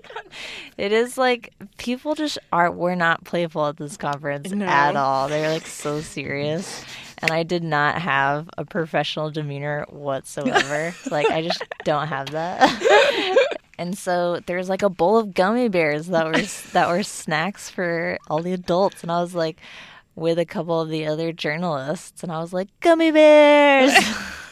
It 0.77 0.93
is 0.93 1.17
like 1.17 1.53
people 1.79 2.15
just 2.15 2.39
are 2.53 2.71
were 2.71 2.97
not 2.97 3.25
playful 3.25 3.67
at 3.67 3.77
this 3.77 3.97
conference 3.97 4.51
No. 4.51 4.67
at 4.67 4.97
all. 4.97 5.29
They're 5.29 5.51
like 5.53 5.67
so 5.67 6.01
serious. 6.01 6.85
And 7.25 7.33
I 7.33 7.43
did 7.43 7.64
not 7.64 8.02
have 8.02 8.50
a 8.59 8.66
professional 8.66 9.31
demeanor 9.31 9.87
whatsoever. 9.88 10.95
like 11.11 11.26
I 11.31 11.40
just 11.40 11.64
don't 11.83 12.07
have 12.07 12.33
that. 12.33 13.57
and 13.78 13.97
so 13.97 14.40
there's 14.45 14.69
like 14.69 14.83
a 14.83 14.90
bowl 14.90 15.16
of 15.16 15.33
gummy 15.33 15.69
bears 15.71 16.09
that 16.09 16.26
were 16.26 16.43
that 16.73 16.87
were 16.87 17.02
snacks 17.02 17.71
for 17.71 18.19
all 18.28 18.43
the 18.43 18.52
adults 18.52 19.00
and 19.00 19.11
I 19.11 19.23
was 19.23 19.35
like 19.35 19.59
with 20.14 20.38
a 20.38 20.45
couple 20.45 20.78
of 20.78 20.90
the 20.90 21.07
other 21.07 21.33
journalists 21.33 22.23
and 22.23 22.31
I 22.31 22.40
was 22.40 22.52
like 22.52 22.69
gummy 22.81 23.11
bears. 23.11 23.95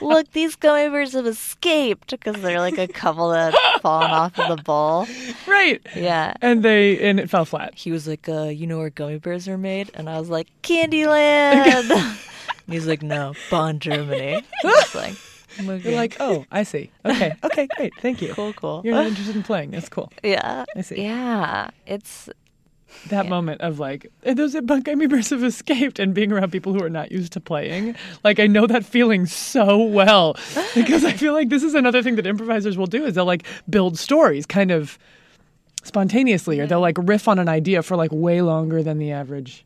Look, 0.00 0.32
these 0.32 0.56
gummy 0.56 0.88
bears 0.88 1.12
have 1.12 1.26
escaped 1.26 2.10
because 2.10 2.40
they're 2.40 2.60
like 2.60 2.78
a 2.78 2.88
couple 2.88 3.30
that 3.30 3.54
had 3.54 3.80
fallen 3.82 4.10
off 4.10 4.38
of 4.38 4.56
the 4.56 4.62
bowl. 4.62 5.06
Right. 5.46 5.80
Yeah. 5.96 6.34
And 6.40 6.62
they 6.62 6.98
and 7.00 7.18
it 7.18 7.30
fell 7.30 7.44
flat. 7.44 7.74
He 7.74 7.90
was 7.90 8.06
like, 8.06 8.28
uh, 8.28 8.44
you 8.44 8.66
know 8.66 8.78
where 8.78 8.90
gummy 8.90 9.18
bears 9.18 9.48
are 9.48 9.58
made? 9.58 9.90
And 9.94 10.08
I 10.08 10.18
was 10.18 10.28
like, 10.28 10.48
Candyland. 10.62 11.90
and 11.90 12.18
he's 12.68 12.86
like, 12.86 13.02
no, 13.02 13.34
Bonn, 13.50 13.78
Germany. 13.78 14.42
I 14.64 14.84
like. 14.94 15.14
You're 15.60 15.96
like, 15.96 16.16
oh, 16.20 16.44
I 16.52 16.62
see. 16.62 16.90
Okay, 17.04 17.32
okay, 17.42 17.66
great, 17.76 17.92
thank 18.00 18.22
you. 18.22 18.32
cool, 18.32 18.52
cool. 18.52 18.82
You're 18.84 18.94
not 18.94 19.06
interested 19.06 19.34
in 19.34 19.42
playing. 19.42 19.72
That's 19.72 19.88
cool. 19.88 20.12
yeah. 20.22 20.64
I 20.76 20.82
see. 20.82 21.02
Yeah. 21.02 21.70
It's, 21.84 22.28
That 23.10 23.24
Yeah. 23.26 23.30
moment 23.30 23.60
of 23.60 23.78
like, 23.78 24.10
"Eh, 24.24 24.34
those 24.34 24.54
gummy 24.82 25.06
bears 25.06 25.30
have 25.30 25.44
escaped 25.44 25.98
and 25.98 26.12
being 26.14 26.32
around 26.32 26.50
people 26.52 26.72
who 26.74 26.82
are 26.82 26.90
not 26.90 27.12
used 27.12 27.32
to 27.34 27.40
playing. 27.40 27.94
Like, 28.24 28.40
I 28.40 28.46
know 28.46 28.66
that 28.66 28.84
feeling 28.84 29.26
so 29.26 29.82
well 29.82 30.36
because 30.74 31.04
I 31.04 31.12
feel 31.12 31.32
like 31.32 31.48
this 31.48 31.62
is 31.62 31.74
another 31.74 32.02
thing 32.02 32.16
that 32.16 32.26
improvisers 32.26 32.76
will 32.76 32.86
do 32.86 33.04
is 33.04 33.14
they'll 33.14 33.24
like 33.24 33.44
build 33.68 33.98
stories 33.98 34.46
kind 34.46 34.70
of 34.70 34.98
spontaneously 35.84 36.60
or 36.60 36.66
they'll 36.66 36.80
like 36.80 36.98
riff 37.00 37.28
on 37.28 37.38
an 37.38 37.48
idea 37.48 37.82
for 37.82 37.96
like 37.96 38.10
way 38.12 38.42
longer 38.42 38.82
than 38.82 38.98
the 38.98 39.12
average 39.12 39.64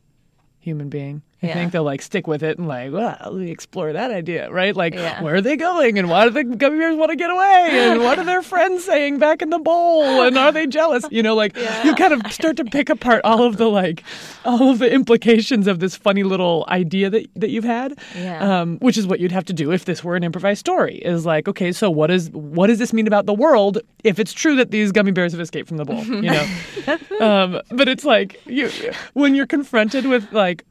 human 0.59 0.89
being. 0.89 1.21
I 1.43 1.47
Yeah. 1.47 1.53
think 1.55 1.71
they'll 1.71 1.83
like 1.83 2.01
stick 2.01 2.25
with 2.27 2.41
it 2.43 2.57
and 2.57 2.67
like, 2.67 2.91
well, 2.91 3.17
let 3.23 3.33
me 3.33 3.51
explore 3.51 3.91
that 3.93 4.11
idea, 4.11 4.49
right? 4.51 4.75
Like, 4.75 4.93
Yeah. 4.93 5.21
where 5.21 5.35
are 5.35 5.41
they 5.41 5.55
going 5.57 5.99
and 5.99 6.09
why 6.09 6.23
do 6.25 6.29
the 6.31 6.43
gummy 6.43 6.77
bears 6.79 6.95
want 6.95 7.09
to 7.11 7.15
get 7.17 7.29
away 7.29 7.67
and 7.71 8.01
what 8.01 8.17
are 8.19 8.23
their 8.23 8.41
friends 8.53 8.83
saying 8.85 9.19
back 9.19 9.41
in 9.41 9.49
the 9.49 9.59
bowl 9.59 10.21
and 10.21 10.37
are 10.37 10.51
they 10.51 10.65
jealous? 10.67 11.03
You 11.11 11.21
know, 11.23 11.35
like 11.35 11.55
you 11.83 11.93
kind 11.95 12.13
of 12.13 12.31
start 12.31 12.57
to 12.57 12.65
pick 12.65 12.89
apart 12.89 13.21
all 13.23 13.43
of 13.43 13.57
the 13.57 13.67
like, 13.69 14.03
all 14.45 14.71
of 14.71 14.79
the 14.79 14.91
implications 14.91 15.67
of 15.67 15.79
this 15.79 15.95
funny 15.95 16.23
little 16.23 16.65
idea 16.69 17.09
that 17.09 17.27
that 17.35 17.49
you've 17.49 17.63
had. 17.63 17.97
Yeah. 18.17 18.61
Um, 18.61 18.77
which 18.79 18.97
is 18.97 19.05
what 19.07 19.19
you'd 19.19 19.31
have 19.31 19.45
to 19.45 19.53
do 19.53 19.71
if 19.71 19.85
this 19.85 20.03
were 20.03 20.15
an 20.15 20.23
improvised 20.23 20.59
story. 20.59 20.95
Is 20.97 21.25
like, 21.25 21.47
okay, 21.47 21.71
so 21.71 21.89
what 21.91 22.09
is 22.11 22.29
what 22.31 22.67
does 22.67 22.79
this 22.79 22.93
mean 22.93 23.07
about 23.07 23.25
the 23.25 23.33
world 23.33 23.79
if 24.03 24.19
it's 24.19 24.33
true 24.33 24.55
that 24.55 24.71
these 24.71 24.91
gummy 24.91 25.11
bears 25.11 25.31
have 25.33 25.41
escaped 25.41 25.67
from 25.67 25.77
the 25.77 25.85
bowl? 25.85 26.03
You 26.03 26.21
know. 26.21 26.47
um, 27.21 27.61
but 27.71 27.87
it's 27.87 28.05
like 28.05 28.39
you 28.45 28.69
when 29.13 29.35
you're 29.35 29.47
confronted 29.47 30.05
with 30.05 30.31
like 30.31 30.63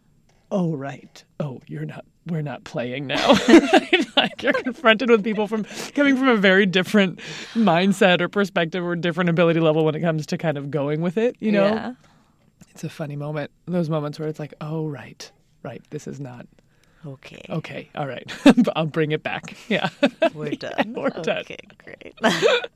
oh 0.52 0.76
right 0.76 1.24
oh 1.40 1.60
you're 1.66 1.86
not 1.86 2.04
we're 2.26 2.42
not 2.42 2.62
playing 2.62 3.06
now 3.06 3.32
like 4.16 4.42
you're 4.42 4.52
confronted 4.52 5.10
with 5.10 5.24
people 5.24 5.48
from 5.48 5.64
coming 5.94 6.16
from 6.16 6.28
a 6.28 6.36
very 6.36 6.66
different 6.66 7.18
mindset 7.54 8.20
or 8.20 8.28
perspective 8.28 8.84
or 8.84 8.94
different 8.94 9.30
ability 9.30 9.58
level 9.58 9.84
when 9.84 9.94
it 9.94 10.00
comes 10.00 10.26
to 10.26 10.38
kind 10.38 10.56
of 10.58 10.70
going 10.70 11.00
with 11.00 11.16
it 11.16 11.34
you 11.40 11.50
know 11.50 11.64
yeah. 11.64 11.94
it's 12.70 12.84
a 12.84 12.88
funny 12.88 13.16
moment 13.16 13.50
those 13.66 13.88
moments 13.90 14.20
where 14.20 14.28
it's 14.28 14.38
like 14.38 14.52
oh 14.60 14.86
right 14.86 15.32
right 15.64 15.82
this 15.90 16.06
is 16.06 16.20
not 16.20 16.46
Okay. 17.04 17.42
okay 17.50 17.90
all 17.96 18.06
right 18.06 18.30
i'll 18.76 18.86
bring 18.86 19.10
it 19.10 19.24
back 19.24 19.56
yeah 19.68 19.88
We're 20.34 20.50
done. 20.52 20.92
we're 20.94 21.08
done. 21.10 21.38
Okay, 21.38 21.56
great. 21.84 22.14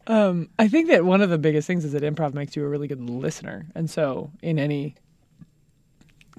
Um, 0.08 0.48
I 0.58 0.66
think 0.66 0.88
that 0.88 1.04
one 1.04 1.20
of 1.20 1.30
the 1.30 1.38
biggest 1.38 1.68
things 1.68 1.84
is 1.84 1.92
that 1.92 2.02
improv 2.02 2.34
makes 2.34 2.56
you 2.56 2.64
a 2.64 2.68
really 2.68 2.88
good 2.88 3.00
listener, 3.08 3.66
and 3.76 3.88
so 3.88 4.32
in 4.42 4.58
any 4.58 4.96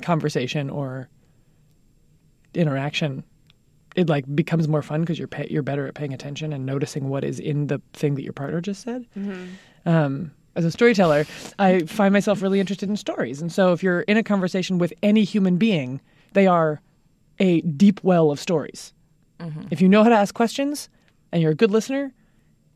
conversation 0.02 0.70
or 0.70 1.08
interaction, 2.54 3.24
it 3.96 4.10
like 4.10 4.26
becomes 4.36 4.68
more 4.68 4.82
fun 4.82 5.02
because 5.02 5.18
you're 5.18 5.28
pay- 5.28 5.48
you're 5.50 5.64
better 5.64 5.88
at 5.88 5.94
paying 5.96 6.14
attention 6.14 6.54
and 6.54 6.66
noticing 6.66 7.10
what 7.10 7.24
is 7.24 7.40
in 7.40 7.68
the 7.68 7.82
thing 7.94 8.16
that 8.16 8.24
your 8.24 8.34
partner 8.34 8.62
just 8.62 8.82
said. 8.84 9.06
Um, 9.86 10.32
as 10.56 10.66
a 10.66 10.72
storyteller, 10.72 11.26
I 11.60 11.80
find 11.82 12.12
myself 12.14 12.42
really 12.42 12.60
interested 12.60 12.90
in 12.90 12.96
stories, 12.96 13.42
and 13.42 13.52
so 13.52 13.74
if 13.74 13.84
you're 13.84 14.02
in 14.02 14.18
a 14.18 14.24
conversation 14.24 14.78
with 14.80 14.92
any 15.04 15.24
human 15.24 15.58
being, 15.58 16.02
they 16.34 16.48
are 16.48 16.82
a 17.40 17.62
deep 17.62 18.00
well 18.04 18.32
of 18.32 18.40
stories. 18.40 18.94
If 19.70 19.82
you 19.82 19.88
know 19.90 20.02
how 20.04 20.10
to 20.10 20.16
ask 20.16 20.34
questions 20.34 20.90
and 21.32 21.42
you're 21.44 21.52
a 21.52 21.56
good 21.56 21.70
listener, 21.70 22.12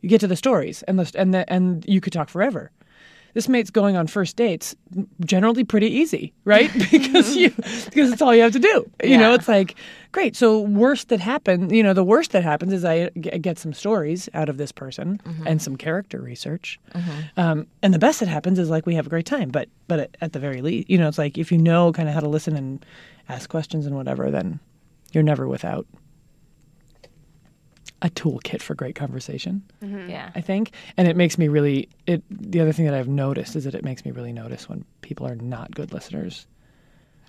you 0.01 0.09
get 0.09 0.21
to 0.21 0.27
the 0.27 0.35
stories 0.35 0.83
and 0.83 0.99
the, 0.99 1.11
and 1.19 1.33
the, 1.33 1.51
and 1.51 1.83
you 1.87 1.99
could 2.01 2.13
talk 2.13 2.29
forever. 2.29 2.69
This 3.33 3.47
makes 3.47 3.69
going 3.69 3.95
on 3.95 4.07
first 4.07 4.35
dates 4.35 4.75
generally 5.25 5.63
pretty 5.63 5.87
easy, 5.87 6.33
right? 6.45 6.71
because 6.91 7.35
you 7.35 7.49
because 7.51 8.11
it's 8.11 8.21
all 8.21 8.35
you 8.35 8.41
have 8.41 8.53
to 8.53 8.59
do. 8.59 8.89
You 9.03 9.17
know, 9.17 9.33
it's 9.33 9.47
like 9.47 9.75
great. 10.11 10.35
So 10.35 10.59
worst 10.61 11.09
that 11.09 11.19
happens, 11.19 11.71
you 11.71 11.83
know, 11.83 11.93
the 11.93 12.03
worst 12.03 12.31
that 12.31 12.43
happens 12.43 12.73
is 12.73 12.83
I 12.83 13.09
get 13.09 13.57
some 13.57 13.73
stories 13.73 14.27
out 14.33 14.49
of 14.49 14.57
this 14.57 14.71
person 14.71 15.21
and 15.47 15.61
some 15.61 15.75
character 15.77 16.19
research. 16.21 16.79
Um, 17.37 17.67
and 17.81 17.93
the 17.93 17.99
best 17.99 18.19
that 18.19 18.27
happens 18.29 18.59
is 18.59 18.69
like 18.69 18.85
we 18.85 18.95
have 18.95 19.07
a 19.07 19.09
great 19.09 19.25
time. 19.25 19.49
But 19.49 19.69
but 19.87 19.99
at, 19.99 20.17
at 20.21 20.33
the 20.33 20.39
very 20.39 20.61
least, 20.61 20.89
you 20.89 20.97
know, 20.97 21.07
it's 21.07 21.17
like 21.17 21.37
if 21.37 21.51
you 21.51 21.57
know 21.57 21.91
kind 21.93 22.07
of 22.09 22.13
how 22.13 22.21
to 22.21 22.29
listen 22.29 22.55
and 22.55 22.85
ask 23.29 23.49
questions 23.49 23.85
and 23.85 23.95
whatever, 23.95 24.29
then 24.31 24.59
you're 25.13 25.23
never 25.23 25.47
without 25.47 25.85
a 28.01 28.09
toolkit 28.09 28.61
for 28.61 28.75
great 28.75 28.95
conversation. 28.95 29.63
yeah. 29.81 30.31
I 30.35 30.41
think, 30.41 30.71
and 30.97 31.07
it 31.07 31.15
makes 31.15 31.37
me 31.37 31.47
really. 31.47 31.89
It 32.07 32.23
the 32.29 32.59
other 32.59 32.71
thing 32.71 32.85
that 32.85 32.93
I've 32.93 33.07
noticed 33.07 33.55
is 33.55 33.63
that 33.65 33.75
it 33.75 33.83
makes 33.83 34.05
me 34.05 34.11
really 34.11 34.33
notice 34.33 34.67
when 34.67 34.85
people 35.01 35.27
are 35.27 35.35
not 35.35 35.73
good 35.73 35.93
listeners, 35.93 36.47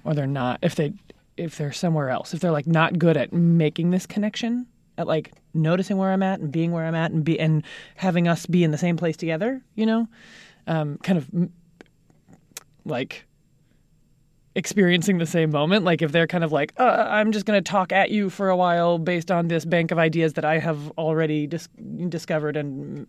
or 0.04 0.14
they're 0.14 0.26
not 0.26 0.58
if 0.62 0.74
they 0.74 0.92
if 1.36 1.56
they're 1.56 1.72
somewhere 1.72 2.10
else 2.10 2.34
if 2.34 2.40
they're 2.40 2.50
like 2.50 2.66
not 2.66 2.98
good 2.98 3.16
at 3.16 3.32
making 3.32 3.90
this 3.90 4.04
connection 4.04 4.66
at 4.98 5.06
like 5.06 5.32
noticing 5.54 5.96
where 5.96 6.12
I'm 6.12 6.22
at 6.22 6.40
and 6.40 6.52
being 6.52 6.72
where 6.72 6.84
I'm 6.84 6.94
at 6.94 7.10
and 7.10 7.24
be 7.24 7.38
and 7.38 7.64
having 7.96 8.28
us 8.28 8.46
be 8.46 8.64
in 8.64 8.70
the 8.70 8.78
same 8.78 8.96
place 8.96 9.16
together. 9.16 9.62
You 9.74 9.86
know, 9.86 10.08
um, 10.66 10.98
kind 10.98 11.18
of 11.18 11.30
like 12.84 13.24
experiencing 14.54 15.18
the 15.18 15.26
same 15.26 15.50
moment. 15.50 15.84
Like 15.84 16.02
if 16.02 16.12
they're 16.12 16.26
kind 16.26 16.44
of 16.44 16.52
like, 16.52 16.72
uh, 16.78 17.06
I'm 17.08 17.32
just 17.32 17.46
going 17.46 17.62
to 17.62 17.68
talk 17.70 17.92
at 17.92 18.10
you 18.10 18.28
for 18.30 18.48
a 18.50 18.56
while 18.56 18.98
based 18.98 19.30
on 19.30 19.48
this 19.48 19.64
bank 19.64 19.90
of 19.90 19.98
ideas 19.98 20.34
that 20.34 20.44
I 20.44 20.58
have 20.58 20.90
already 20.98 21.46
dis- 21.46 21.68
discovered 22.08 22.56
and 22.56 23.06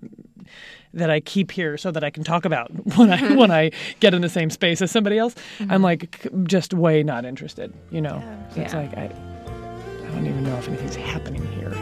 that 0.93 1.09
I 1.09 1.19
keep 1.19 1.51
here 1.51 1.77
so 1.77 1.91
that 1.91 2.03
I 2.03 2.09
can 2.09 2.23
talk 2.23 2.45
about 2.45 2.69
when 2.97 3.11
I 3.11 3.35
when 3.35 3.51
I 3.51 3.71
get 3.99 4.13
in 4.13 4.21
the 4.21 4.29
same 4.29 4.49
space 4.49 4.81
as 4.81 4.91
somebody 4.91 5.17
else. 5.17 5.35
I'm 5.69 5.81
like 5.81 6.27
just 6.43 6.73
way 6.73 7.03
not 7.03 7.25
interested. 7.25 7.73
You 7.91 8.01
know, 8.01 8.21
So 8.53 8.61
it's 8.61 8.73
Yeah. 8.73 8.79
like 8.79 8.97
I 8.97 9.03
I 9.05 10.15
don't 10.15 10.27
even 10.27 10.43
know 10.43 10.55
if 10.57 10.67
anything's 10.67 10.95
happening 10.95 11.45
here. 11.53 11.73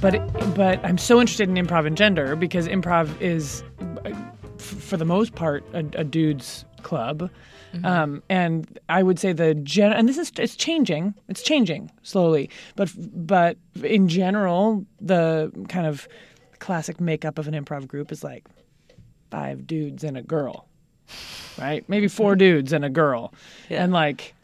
But 0.00 0.54
but 0.54 0.84
I'm 0.84 0.98
so 0.98 1.20
interested 1.20 1.48
in 1.48 1.54
improv 1.56 1.86
and 1.86 1.96
gender 1.96 2.36
because 2.36 2.68
improv 2.68 3.08
is, 3.20 3.62
f- 4.04 4.60
for 4.60 4.96
the 4.96 5.04
most 5.04 5.34
part, 5.34 5.64
a, 5.72 5.78
a 5.94 6.04
dude's 6.04 6.64
club, 6.82 7.30
um, 7.84 8.22
and 8.30 8.78
I 8.88 9.02
would 9.02 9.18
say 9.18 9.32
the 9.32 9.54
gen 9.54 9.92
and 9.92 10.08
this 10.08 10.16
is 10.18 10.32
it's 10.38 10.56
changing. 10.56 11.14
It's 11.28 11.42
changing 11.42 11.90
slowly, 12.02 12.50
but 12.76 12.90
but 12.96 13.56
in 13.82 14.08
general, 14.08 14.86
the 15.00 15.52
kind 15.68 15.86
of 15.86 16.08
classic 16.58 17.00
makeup 17.00 17.38
of 17.38 17.46
an 17.48 17.54
improv 17.54 17.86
group 17.86 18.10
is 18.12 18.22
like 18.24 18.46
five 19.30 19.66
dudes 19.66 20.04
and 20.04 20.16
a 20.16 20.22
girl, 20.22 20.66
right? 21.58 21.86
Maybe 21.88 22.08
four 22.08 22.34
dudes 22.44 22.72
and 22.72 22.84
a 22.84 22.90
girl, 22.90 23.34
Yeah. 23.68 23.84
and 23.84 23.92
like 23.92 24.34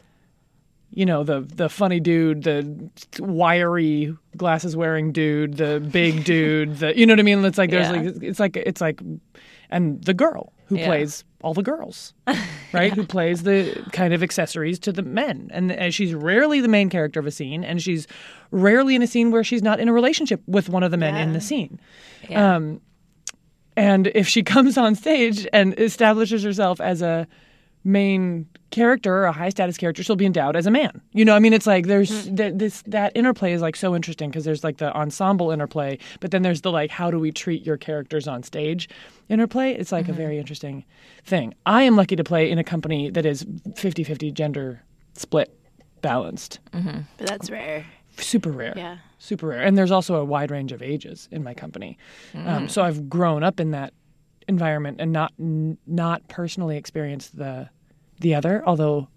you 0.95 1.05
know 1.05 1.23
the 1.23 1.41
the 1.41 1.69
funny 1.69 1.99
dude, 1.99 2.43
the 2.43 2.89
wiry 3.19 4.15
glasses 4.35 4.75
wearing 4.75 5.11
dude, 5.11 5.57
the 5.57 5.79
big 5.79 6.23
dude, 6.31 6.77
the 6.77 6.97
you 6.97 7.05
know 7.05 7.13
what 7.13 7.19
I 7.19 7.23
mean? 7.23 7.45
It's 7.45 7.57
like 7.57 7.69
there's 7.69 7.87
Yeah. 7.91 8.01
like 8.01 8.23
it's 8.23 8.39
like 8.39 8.57
it's 8.57 8.81
like 8.81 9.01
and 9.69 10.03
the 10.03 10.13
girl 10.13 10.53
who 10.67 10.77
Yeah. 10.77 10.85
plays 10.87 11.23
all 11.43 11.53
the 11.53 11.61
girls, 11.61 12.13
right? 12.73 12.91
Who 12.93 13.05
plays 13.05 13.43
the 13.43 13.83
kind 13.91 14.13
of 14.15 14.23
accessories 14.23 14.79
to 14.79 14.91
the 14.91 15.03
men, 15.03 15.49
and, 15.53 15.71
and 15.71 15.93
she's 15.93 16.13
rarely 16.15 16.59
the 16.59 16.67
main 16.67 16.89
character 16.89 17.19
of 17.19 17.27
a 17.27 17.31
scene, 17.31 17.63
and 17.63 17.79
she's 17.81 18.07
rarely 18.49 18.95
in 18.95 19.03
a 19.03 19.07
scene 19.07 19.29
where 19.29 19.43
she's 19.43 19.61
not 19.61 19.79
in 19.79 19.87
a 19.87 19.93
relationship 19.93 20.41
with 20.47 20.69
one 20.69 20.81
of 20.81 20.89
the 20.89 20.97
men 20.97 21.15
in 21.15 21.33
the 21.33 21.41
scene. 21.41 21.79
Yeah. 22.27 22.55
Um, 22.55 22.81
and 23.77 24.07
if 24.15 24.27
she 24.27 24.41
comes 24.55 24.75
on 24.77 24.95
stage 24.95 25.45
and 25.53 25.77
establishes 25.79 26.41
herself 26.43 26.81
as 26.81 27.01
a 27.03 27.27
main 27.85 28.47
character 28.71 29.23
a 29.23 29.31
high 29.31 29.49
status 29.49 29.77
character, 29.77 30.03
she'll 30.03 30.17
be 30.17 30.25
endowed 30.25 30.55
as 30.55 30.65
a 30.65 30.71
man. 30.71 31.01
You 31.13 31.23
know, 31.23 31.35
I 31.35 31.39
mean, 31.39 31.53
it's 31.53 31.67
like 31.67 31.85
there's 31.85 32.27
mm. 32.27 32.35
th- 32.35 32.53
this 32.55 32.83
that 32.87 33.13
interplay 33.15 33.53
is 33.53 33.61
like 33.61 33.75
so 33.75 33.95
interesting 33.95 34.29
because 34.29 34.43
there's 34.43 34.63
like 34.63 34.77
the 34.77 34.93
ensemble 34.93 35.51
interplay, 35.51 35.97
but 36.19 36.31
then 36.31 36.41
there's 36.41 36.61
the 36.61 36.71
like 36.71 36.91
how 36.91 37.09
do 37.09 37.19
we 37.19 37.31
treat 37.31 37.65
your 37.65 37.77
characters 37.77 38.27
on 38.27 38.43
stage 38.43 38.89
interplay. 39.29 39.73
It's 39.73 39.91
like 39.91 40.05
a 40.05 40.11
mm-hmm. 40.11 40.17
very 40.17 40.39
interesting 40.39 40.83
thing. 41.23 41.53
I 41.65 41.83
am 41.83 41.95
lucky 41.95 42.15
to 42.15 42.23
play 42.23 42.49
in 42.49 42.57
a 42.57 42.63
company 42.63 43.09
that 43.11 43.25
is 43.25 43.45
50-50 43.45 44.33
gender 44.33 44.81
split 45.13 45.57
balanced. 46.01 46.59
Mm-hmm. 46.73 47.01
But 47.17 47.27
that's 47.27 47.49
rare. 47.49 47.85
Super 48.17 48.51
rare 48.51 48.73
Yeah. 48.75 48.97
super 49.19 49.47
rare. 49.47 49.61
And 49.61 49.77
there's 49.77 49.91
also 49.91 50.15
a 50.15 50.25
wide 50.25 50.51
range 50.51 50.71
of 50.71 50.81
ages 50.81 51.27
in 51.31 51.43
my 51.43 51.53
company. 51.53 51.97
Um, 52.33 52.65
mm. 52.65 52.69
so 52.69 52.81
I've 52.81 53.09
grown 53.09 53.43
up 53.43 53.59
in 53.59 53.71
that 53.71 53.93
environment 54.47 54.97
and 54.99 55.11
not 55.11 55.33
n- 55.39 55.77
not 55.87 56.27
personally 56.27 56.77
experienced 56.77 57.37
the 57.37 57.69
the 58.19 58.35
other. 58.35 58.63
Although 58.65 59.07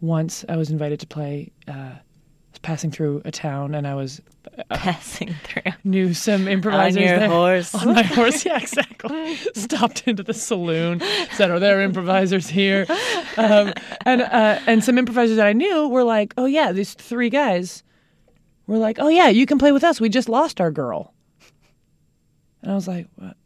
once 0.00 0.44
I 0.48 0.56
was 0.56 0.70
invited 0.70 1.00
to 1.00 1.06
play, 1.06 1.52
uh, 1.68 1.92
passing 2.62 2.90
through 2.90 3.22
a 3.24 3.30
town 3.30 3.74
and 3.74 3.86
I 3.86 3.94
was 3.94 4.20
Passing 4.70 5.34
through. 5.44 5.72
knew 5.84 6.14
some 6.14 6.48
improvisers 6.48 6.96
on 6.96 7.02
your 7.08 7.18
there. 7.18 7.28
horse. 7.28 7.74
on 7.74 7.92
my 7.94 8.02
horse. 8.02 8.44
Yeah, 8.46 8.56
exactly. 8.56 9.36
Stopped 9.54 10.08
into 10.08 10.22
the 10.22 10.32
saloon, 10.32 11.02
said, 11.32 11.50
"Are 11.50 11.58
there 11.60 11.82
improvisers 11.82 12.48
here?" 12.48 12.86
Um, 13.36 13.74
and 14.06 14.22
uh, 14.22 14.58
and 14.66 14.82
some 14.82 14.96
improvisers 14.96 15.36
that 15.36 15.46
I 15.46 15.52
knew 15.52 15.88
were 15.88 16.04
like, 16.04 16.32
"Oh 16.38 16.46
yeah, 16.46 16.72
these 16.72 16.94
three 16.94 17.28
guys 17.28 17.82
were 18.66 18.78
like, 18.78 18.98
oh 18.98 19.08
yeah, 19.08 19.28
you 19.28 19.44
can 19.44 19.58
play 19.58 19.72
with 19.72 19.84
us. 19.84 20.00
We 20.00 20.08
just 20.08 20.28
lost 20.28 20.58
our 20.60 20.70
girl." 20.70 21.12
And 22.62 22.72
I 22.72 22.74
was 22.74 22.88
like, 22.88 23.08
"What?" 23.16 23.36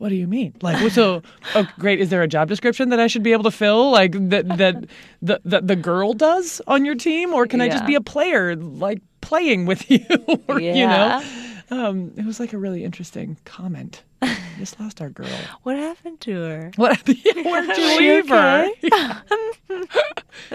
What 0.00 0.08
do 0.08 0.14
you 0.14 0.26
mean? 0.26 0.54
Like, 0.62 0.90
so 0.92 1.20
oh, 1.54 1.68
great. 1.78 2.00
Is 2.00 2.08
there 2.08 2.22
a 2.22 2.26
job 2.26 2.48
description 2.48 2.88
that 2.88 2.98
I 2.98 3.06
should 3.06 3.22
be 3.22 3.32
able 3.32 3.42
to 3.42 3.50
fill, 3.50 3.90
like 3.90 4.12
that 4.30 4.48
that 4.56 4.86
the 5.20 5.42
the, 5.44 5.60
the 5.60 5.76
girl 5.76 6.14
does 6.14 6.62
on 6.66 6.86
your 6.86 6.94
team, 6.94 7.34
or 7.34 7.46
can 7.46 7.60
I 7.60 7.68
just 7.68 7.84
be 7.84 7.94
a 7.96 8.00
player, 8.00 8.56
like 8.56 9.02
playing 9.20 9.66
with 9.66 9.90
you, 9.90 10.06
or 10.48 10.58
you 10.58 10.72
know? 10.86 11.20
Yeah. 11.20 11.22
Um, 11.68 12.14
it 12.16 12.24
was 12.24 12.40
like 12.40 12.54
a 12.54 12.58
really 12.58 12.82
interesting 12.82 13.36
comment. 13.44 14.02
We 14.22 14.30
Just 14.58 14.80
lost 14.80 15.02
our 15.02 15.10
girl. 15.10 15.28
What 15.64 15.76
happened 15.76 16.18
to 16.22 16.32
her? 16.32 16.72
What? 16.76 17.06
Are 17.06 17.12
you 17.12 17.98
leave 17.98 18.28
her? 18.30 18.70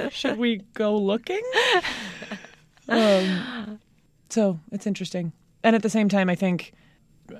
Should 0.09 0.39
we 0.39 0.63
go 0.73 0.97
looking? 0.97 1.43
Um, 2.89 3.79
so 4.29 4.59
it's 4.71 4.87
interesting, 4.87 5.33
and 5.63 5.75
at 5.75 5.83
the 5.83 5.89
same 5.91 6.09
time, 6.09 6.31
I 6.31 6.35
think, 6.35 6.73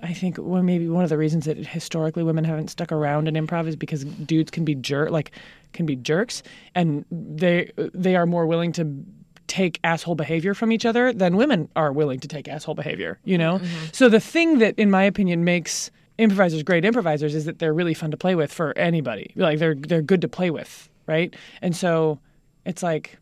I 0.02 0.14
think 0.14 0.38
well, 0.40 0.64
maybe 0.64 0.88
one 0.90 1.04
of 1.04 1.10
the 1.10 1.18
reasons 1.18 1.46
that 1.46 1.58
historically 1.58 2.24
women 2.24 2.44
haven't 2.44 2.70
stuck 2.70 2.92
around 2.92 3.28
in 3.28 3.36
improv 3.36 3.68
is 3.68 3.76
because 3.76 4.04
dudes 4.04 4.52
can 4.52 4.66
be 4.66 4.76
jerk, 4.76 5.12
like 5.12 5.32
can 5.74 5.86
be 5.86 5.96
jerks, 5.96 6.44
and 6.74 7.06
they 7.12 7.72
they 7.78 8.16
are 8.16 8.26
more 8.26 8.46
willing 8.48 8.72
to 8.74 9.04
take 9.48 9.80
asshole 9.84 10.16
behavior 10.16 10.54
from 10.54 10.72
each 10.72 10.86
other 10.86 11.14
than 11.14 11.38
women 11.38 11.70
are 11.76 11.92
willing 11.92 12.20
to 12.20 12.28
take 12.28 12.48
asshole 12.48 12.76
behavior. 12.76 13.20
You 13.24 13.38
know, 13.38 13.60
mm-hmm. 13.60 13.86
so 13.92 14.10
the 14.10 14.20
thing 14.20 14.60
that, 14.60 14.78
in 14.80 14.90
my 14.90 15.04
opinion, 15.04 15.44
makes 15.44 15.92
improvisers 16.18 16.64
great 16.64 16.86
improvisers 16.86 17.36
is 17.36 17.46
that 17.46 17.60
they're 17.60 17.74
really 17.74 17.94
fun 17.94 18.12
to 18.12 18.18
play 18.18 18.36
with 18.36 18.52
for 18.52 18.78
anybody. 18.78 19.32
Like 19.36 19.60
they're 19.60 19.76
they're 19.76 20.02
good 20.02 20.22
to 20.22 20.28
play 20.28 20.50
with, 20.50 20.90
right? 21.08 21.36
And 21.62 21.76
so 21.76 22.20
it's 22.66 22.82
like 22.82 23.18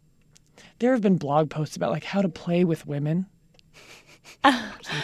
there 0.79 0.91
have 0.91 1.01
been 1.01 1.17
blog 1.17 1.49
posts 1.49 1.75
about 1.75 1.91
like 1.91 2.03
how 2.03 2.21
to 2.21 2.29
play 2.29 2.63
with 2.63 2.85
women. 2.85 3.25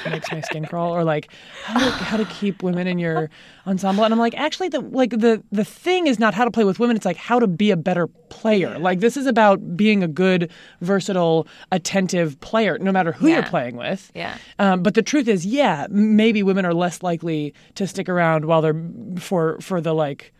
Makes 0.10 0.32
my 0.32 0.42
skin 0.42 0.66
crawl, 0.66 0.94
or 0.96 1.04
like 1.04 1.30
how 1.64 1.80
to, 1.80 1.92
how 2.04 2.18
to 2.18 2.26
keep 2.26 2.62
women 2.64 2.88
in 2.88 3.00
your 3.00 3.30
ensemble. 3.68 4.04
And 4.04 4.14
I'm 4.14 4.20
like, 4.20 4.36
actually, 4.38 4.70
the 4.70 4.82
like 4.82 5.12
the 5.12 5.44
the 5.52 5.64
thing 5.66 6.08
is 6.08 6.20
not 6.20 6.34
how 6.34 6.46
to 6.46 6.52
play 6.52 6.64
with 6.64 6.80
women. 6.80 6.96
It's 6.96 7.06
like 7.06 7.18
how 7.18 7.40
to 7.40 7.48
be 7.48 7.72
a 7.72 7.78
better 7.78 8.08
player. 8.08 8.78
Like 8.80 9.00
this 9.00 9.16
is 9.18 9.26
about 9.26 9.78
being 9.78 10.04
a 10.04 10.08
good, 10.08 10.52
versatile, 10.82 11.48
attentive 11.72 12.40
player, 12.42 12.78
no 12.80 12.92
matter 12.92 13.12
who 13.12 13.28
you're 13.28 13.44
playing 13.44 13.78
with. 13.78 14.12
Yeah. 14.16 14.38
Um, 14.58 14.84
but 14.84 14.94
the 14.96 15.02
truth 15.02 15.28
is, 15.28 15.46
yeah, 15.46 15.88
maybe 15.90 16.44
women 16.44 16.66
are 16.66 16.74
less 16.74 17.02
likely 17.04 17.54
to 17.76 17.88
stick 17.88 18.10
around 18.10 18.46
while 18.46 18.62
they're 18.62 18.82
for 19.18 19.60
for 19.62 19.80
the 19.82 19.94
like 19.94 20.34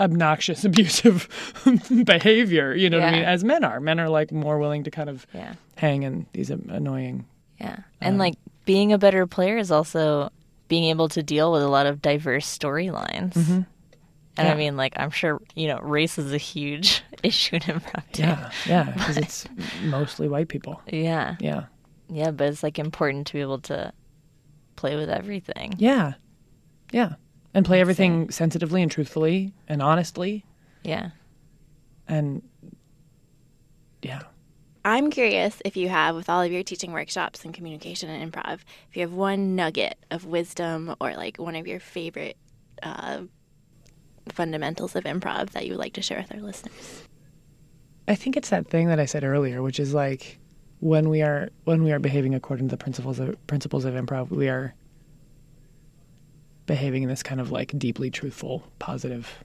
obnoxious, 0.00 0.64
abusive 0.64 1.28
behavior. 2.04 2.74
You 2.74 2.90
know 2.90 2.98
what 2.98 3.08
I 3.08 3.12
mean? 3.12 3.22
As 3.24 3.44
men 3.44 3.64
are, 3.64 3.80
men 3.80 4.00
are 4.00 4.08
like 4.08 4.32
more 4.32 4.58
willing 4.58 4.84
to 4.84 4.90
kind 4.90 5.08
of 5.08 5.26
Yeah. 5.32 5.54
hang 5.76 6.02
in 6.02 6.26
these 6.32 6.50
annoying. 6.50 7.26
Yeah. 7.64 7.78
And 8.00 8.18
like 8.18 8.34
being 8.64 8.92
a 8.92 8.98
better 8.98 9.26
player 9.26 9.56
is 9.56 9.70
also 9.70 10.30
being 10.68 10.84
able 10.84 11.08
to 11.10 11.22
deal 11.22 11.52
with 11.52 11.62
a 11.62 11.68
lot 11.68 11.86
of 11.86 12.00
diverse 12.02 12.46
storylines. 12.46 13.34
And 13.34 13.34
Mm-hmm. 13.34 13.60
Yeah. 14.38 14.52
I 14.52 14.56
mean, 14.56 14.76
like, 14.76 14.94
I'm 14.96 15.10
sure, 15.10 15.40
you 15.54 15.68
know, 15.68 15.78
race 15.78 16.18
is 16.18 16.32
a 16.32 16.38
huge 16.38 17.02
issue 17.22 17.54
in 17.56 17.62
improv. 17.62 18.02
Yeah, 18.18 18.50
yeah, 18.66 18.90
because 18.90 19.16
it's 19.16 19.46
mostly 19.84 20.26
white 20.28 20.48
people. 20.48 20.80
Yeah. 20.88 21.36
Yeah, 21.38 21.66
Yeah. 22.08 22.32
But 22.32 22.48
it's 22.48 22.62
like 22.64 22.80
important 22.80 23.28
to 23.28 23.32
be 23.34 23.40
able 23.40 23.60
to 23.60 23.92
play 24.74 24.96
with 24.96 25.08
everything. 25.08 25.74
yeah, 25.78 26.14
yeah, 26.90 27.14
and 27.54 27.64
play 27.64 27.80
everything 27.80 28.28
sensitively 28.30 28.82
and 28.82 28.90
truthfully 28.90 29.52
and 29.68 29.80
honestly, 29.80 30.44
Yeah. 30.82 31.10
and 32.08 32.42
yeah. 34.02 34.22
I'm 34.84 35.10
curious 35.10 35.62
if 35.64 35.76
you 35.76 35.88
have, 35.88 36.14
with 36.14 36.28
all 36.28 36.42
of 36.42 36.52
your 36.52 36.62
teaching 36.62 36.92
workshops 36.92 37.44
and 37.44 37.54
communication 37.54 38.10
and 38.10 38.30
improv, 38.30 38.60
if 38.90 38.96
you 38.96 39.02
have 39.02 39.12
one 39.12 39.56
nugget 39.56 39.98
of 40.10 40.26
wisdom 40.26 40.94
or 41.00 41.14
like 41.14 41.38
one 41.38 41.56
of 41.56 41.66
your 41.66 41.80
favorite 41.80 42.36
uh, 42.82 43.22
fundamentals 44.28 44.94
of 44.94 45.04
improv 45.04 45.50
that 45.50 45.64
you 45.64 45.72
would 45.72 45.78
like 45.78 45.94
to 45.94 46.02
share 46.02 46.18
with 46.18 46.32
our 46.34 46.40
listeners. 46.40 47.04
I 48.06 48.14
think 48.14 48.36
it's 48.36 48.50
that 48.50 48.68
thing 48.68 48.88
that 48.88 49.00
I 49.00 49.06
said 49.06 49.24
earlier, 49.24 49.62
which 49.62 49.80
is 49.80 49.94
like 49.94 50.38
when 50.80 51.08
we 51.08 51.22
are 51.22 51.48
when 51.64 51.82
we 51.82 51.92
are 51.92 51.98
behaving 51.98 52.34
according 52.34 52.68
to 52.68 52.76
the 52.76 52.76
principles 52.76 53.18
of 53.18 53.46
principles 53.46 53.86
of 53.86 53.94
improv, 53.94 54.28
we 54.28 54.48
are 54.48 54.74
behaving 56.66 57.02
in 57.02 57.08
this 57.08 57.22
kind 57.22 57.40
of 57.40 57.50
like 57.50 57.78
deeply 57.78 58.10
truthful, 58.10 58.64
positive, 58.78 59.44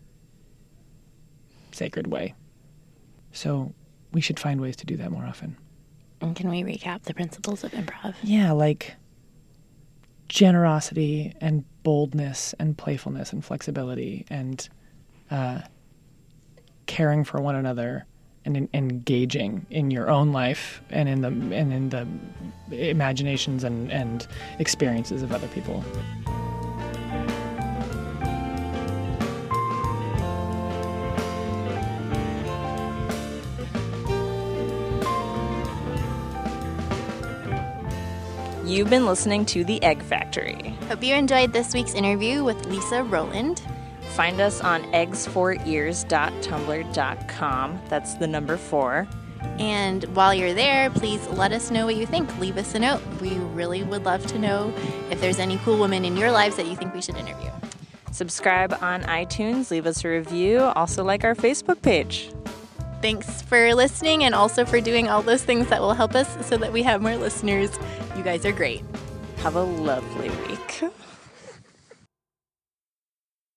sacred 1.72 2.08
way. 2.08 2.34
So 3.32 3.74
we 4.12 4.22
should 4.22 4.40
find 4.40 4.62
ways 4.62 4.76
to 4.78 4.86
do 4.86 4.98
that 4.98 5.12
more 5.12 5.26
often. 5.26 5.58
And 6.22 6.36
can 6.36 6.50
we 6.50 6.64
recap 6.64 7.04
the 7.04 7.14
principles 7.14 7.64
of 7.64 7.72
improv? 7.72 8.16
Yeah, 8.24 8.52
like 8.52 8.96
generosity 10.28 11.34
and 11.42 11.64
boldness 11.84 12.54
and 12.60 12.78
playfulness 12.78 13.34
and 13.34 13.44
flexibility 13.44 14.26
and 14.30 14.68
uh, 15.32 15.62
caring 16.86 17.24
for 17.24 17.42
one 17.42 17.56
another 17.56 18.06
and 18.46 18.58
en- 18.58 18.70
engaging 18.74 19.66
in 19.70 19.92
your 19.92 20.10
own 20.10 20.32
life 20.32 20.82
and 20.90 21.10
in 21.10 21.22
the 21.22 21.28
and 21.28 21.74
in 21.74 21.90
the 21.90 22.90
imaginations 22.90 23.64
and, 23.64 23.92
and 23.92 24.28
experiences 24.60 25.22
of 25.24 25.32
other 25.32 25.48
people. 25.50 25.84
You've 38.70 38.90
been 38.92 39.08
listening 39.08 39.48
to 39.48 39.64
The 39.64 39.82
Egg 39.82 40.04
Factory. 40.04 40.76
Hope 40.90 41.04
you 41.04 41.16
enjoyed 41.16 41.54
this 41.54 41.74
week's 41.74 41.96
interview 41.96 42.44
with 42.44 42.68
Lisa 42.68 43.04
Rowland. 43.04 43.64
Find 44.12 44.40
us 44.40 44.62
on 44.62 44.84
eggsforears.tumblr.com. 44.92 47.82
That's 47.90 48.14
the 48.14 48.28
number 48.28 48.58
four. 48.58 49.08
And 49.58 50.04
while 50.16 50.36
you're 50.36 50.54
there, 50.54 50.92
please 50.92 51.26
let 51.30 51.52
us 51.52 51.72
know 51.72 51.88
what 51.88 51.96
you 51.96 52.06
think. 52.06 52.38
Leave 52.38 52.58
us 52.58 52.76
a 52.76 52.80
note. 52.80 53.02
We 53.20 53.32
really 53.32 53.82
would 53.82 54.06
love 54.06 54.28
to 54.28 54.38
know 54.38 54.72
if 55.10 55.20
there's 55.20 55.40
any 55.40 55.58
cool 55.66 55.80
women 55.80 56.06
in 56.06 56.16
your 56.16 56.30
lives 56.30 56.56
that 56.58 56.68
you 56.68 56.76
think 56.76 56.94
we 56.94 57.02
should 57.02 57.18
interview. 57.18 57.50
Subscribe 58.12 58.78
on 58.82 59.02
iTunes, 59.04 59.72
leave 59.72 59.88
us 59.88 60.06
a 60.06 60.10
review, 60.10 60.60
also 60.60 61.04
like 61.04 61.24
our 61.24 61.34
Facebook 61.34 61.82
page. 61.82 62.30
Thanks 63.02 63.42
for 63.44 63.74
listening 63.74 64.26
and 64.26 64.36
also 64.36 64.66
for 64.66 64.82
doing 64.82 65.08
all 65.08 65.22
those 65.22 65.44
things 65.44 65.68
that 65.70 65.80
will 65.80 65.94
help 65.94 66.16
us 66.16 66.46
so 66.46 66.58
that 66.58 66.74
we 66.74 66.84
have 66.84 67.02
more 67.02 67.16
listeners. 67.16 67.72
You 68.18 68.24
guys 68.24 68.46
are 68.46 68.52
great. 68.52 68.84
Have 69.38 69.56
a 69.56 69.64
lovely 69.64 70.30
week. 70.30 70.84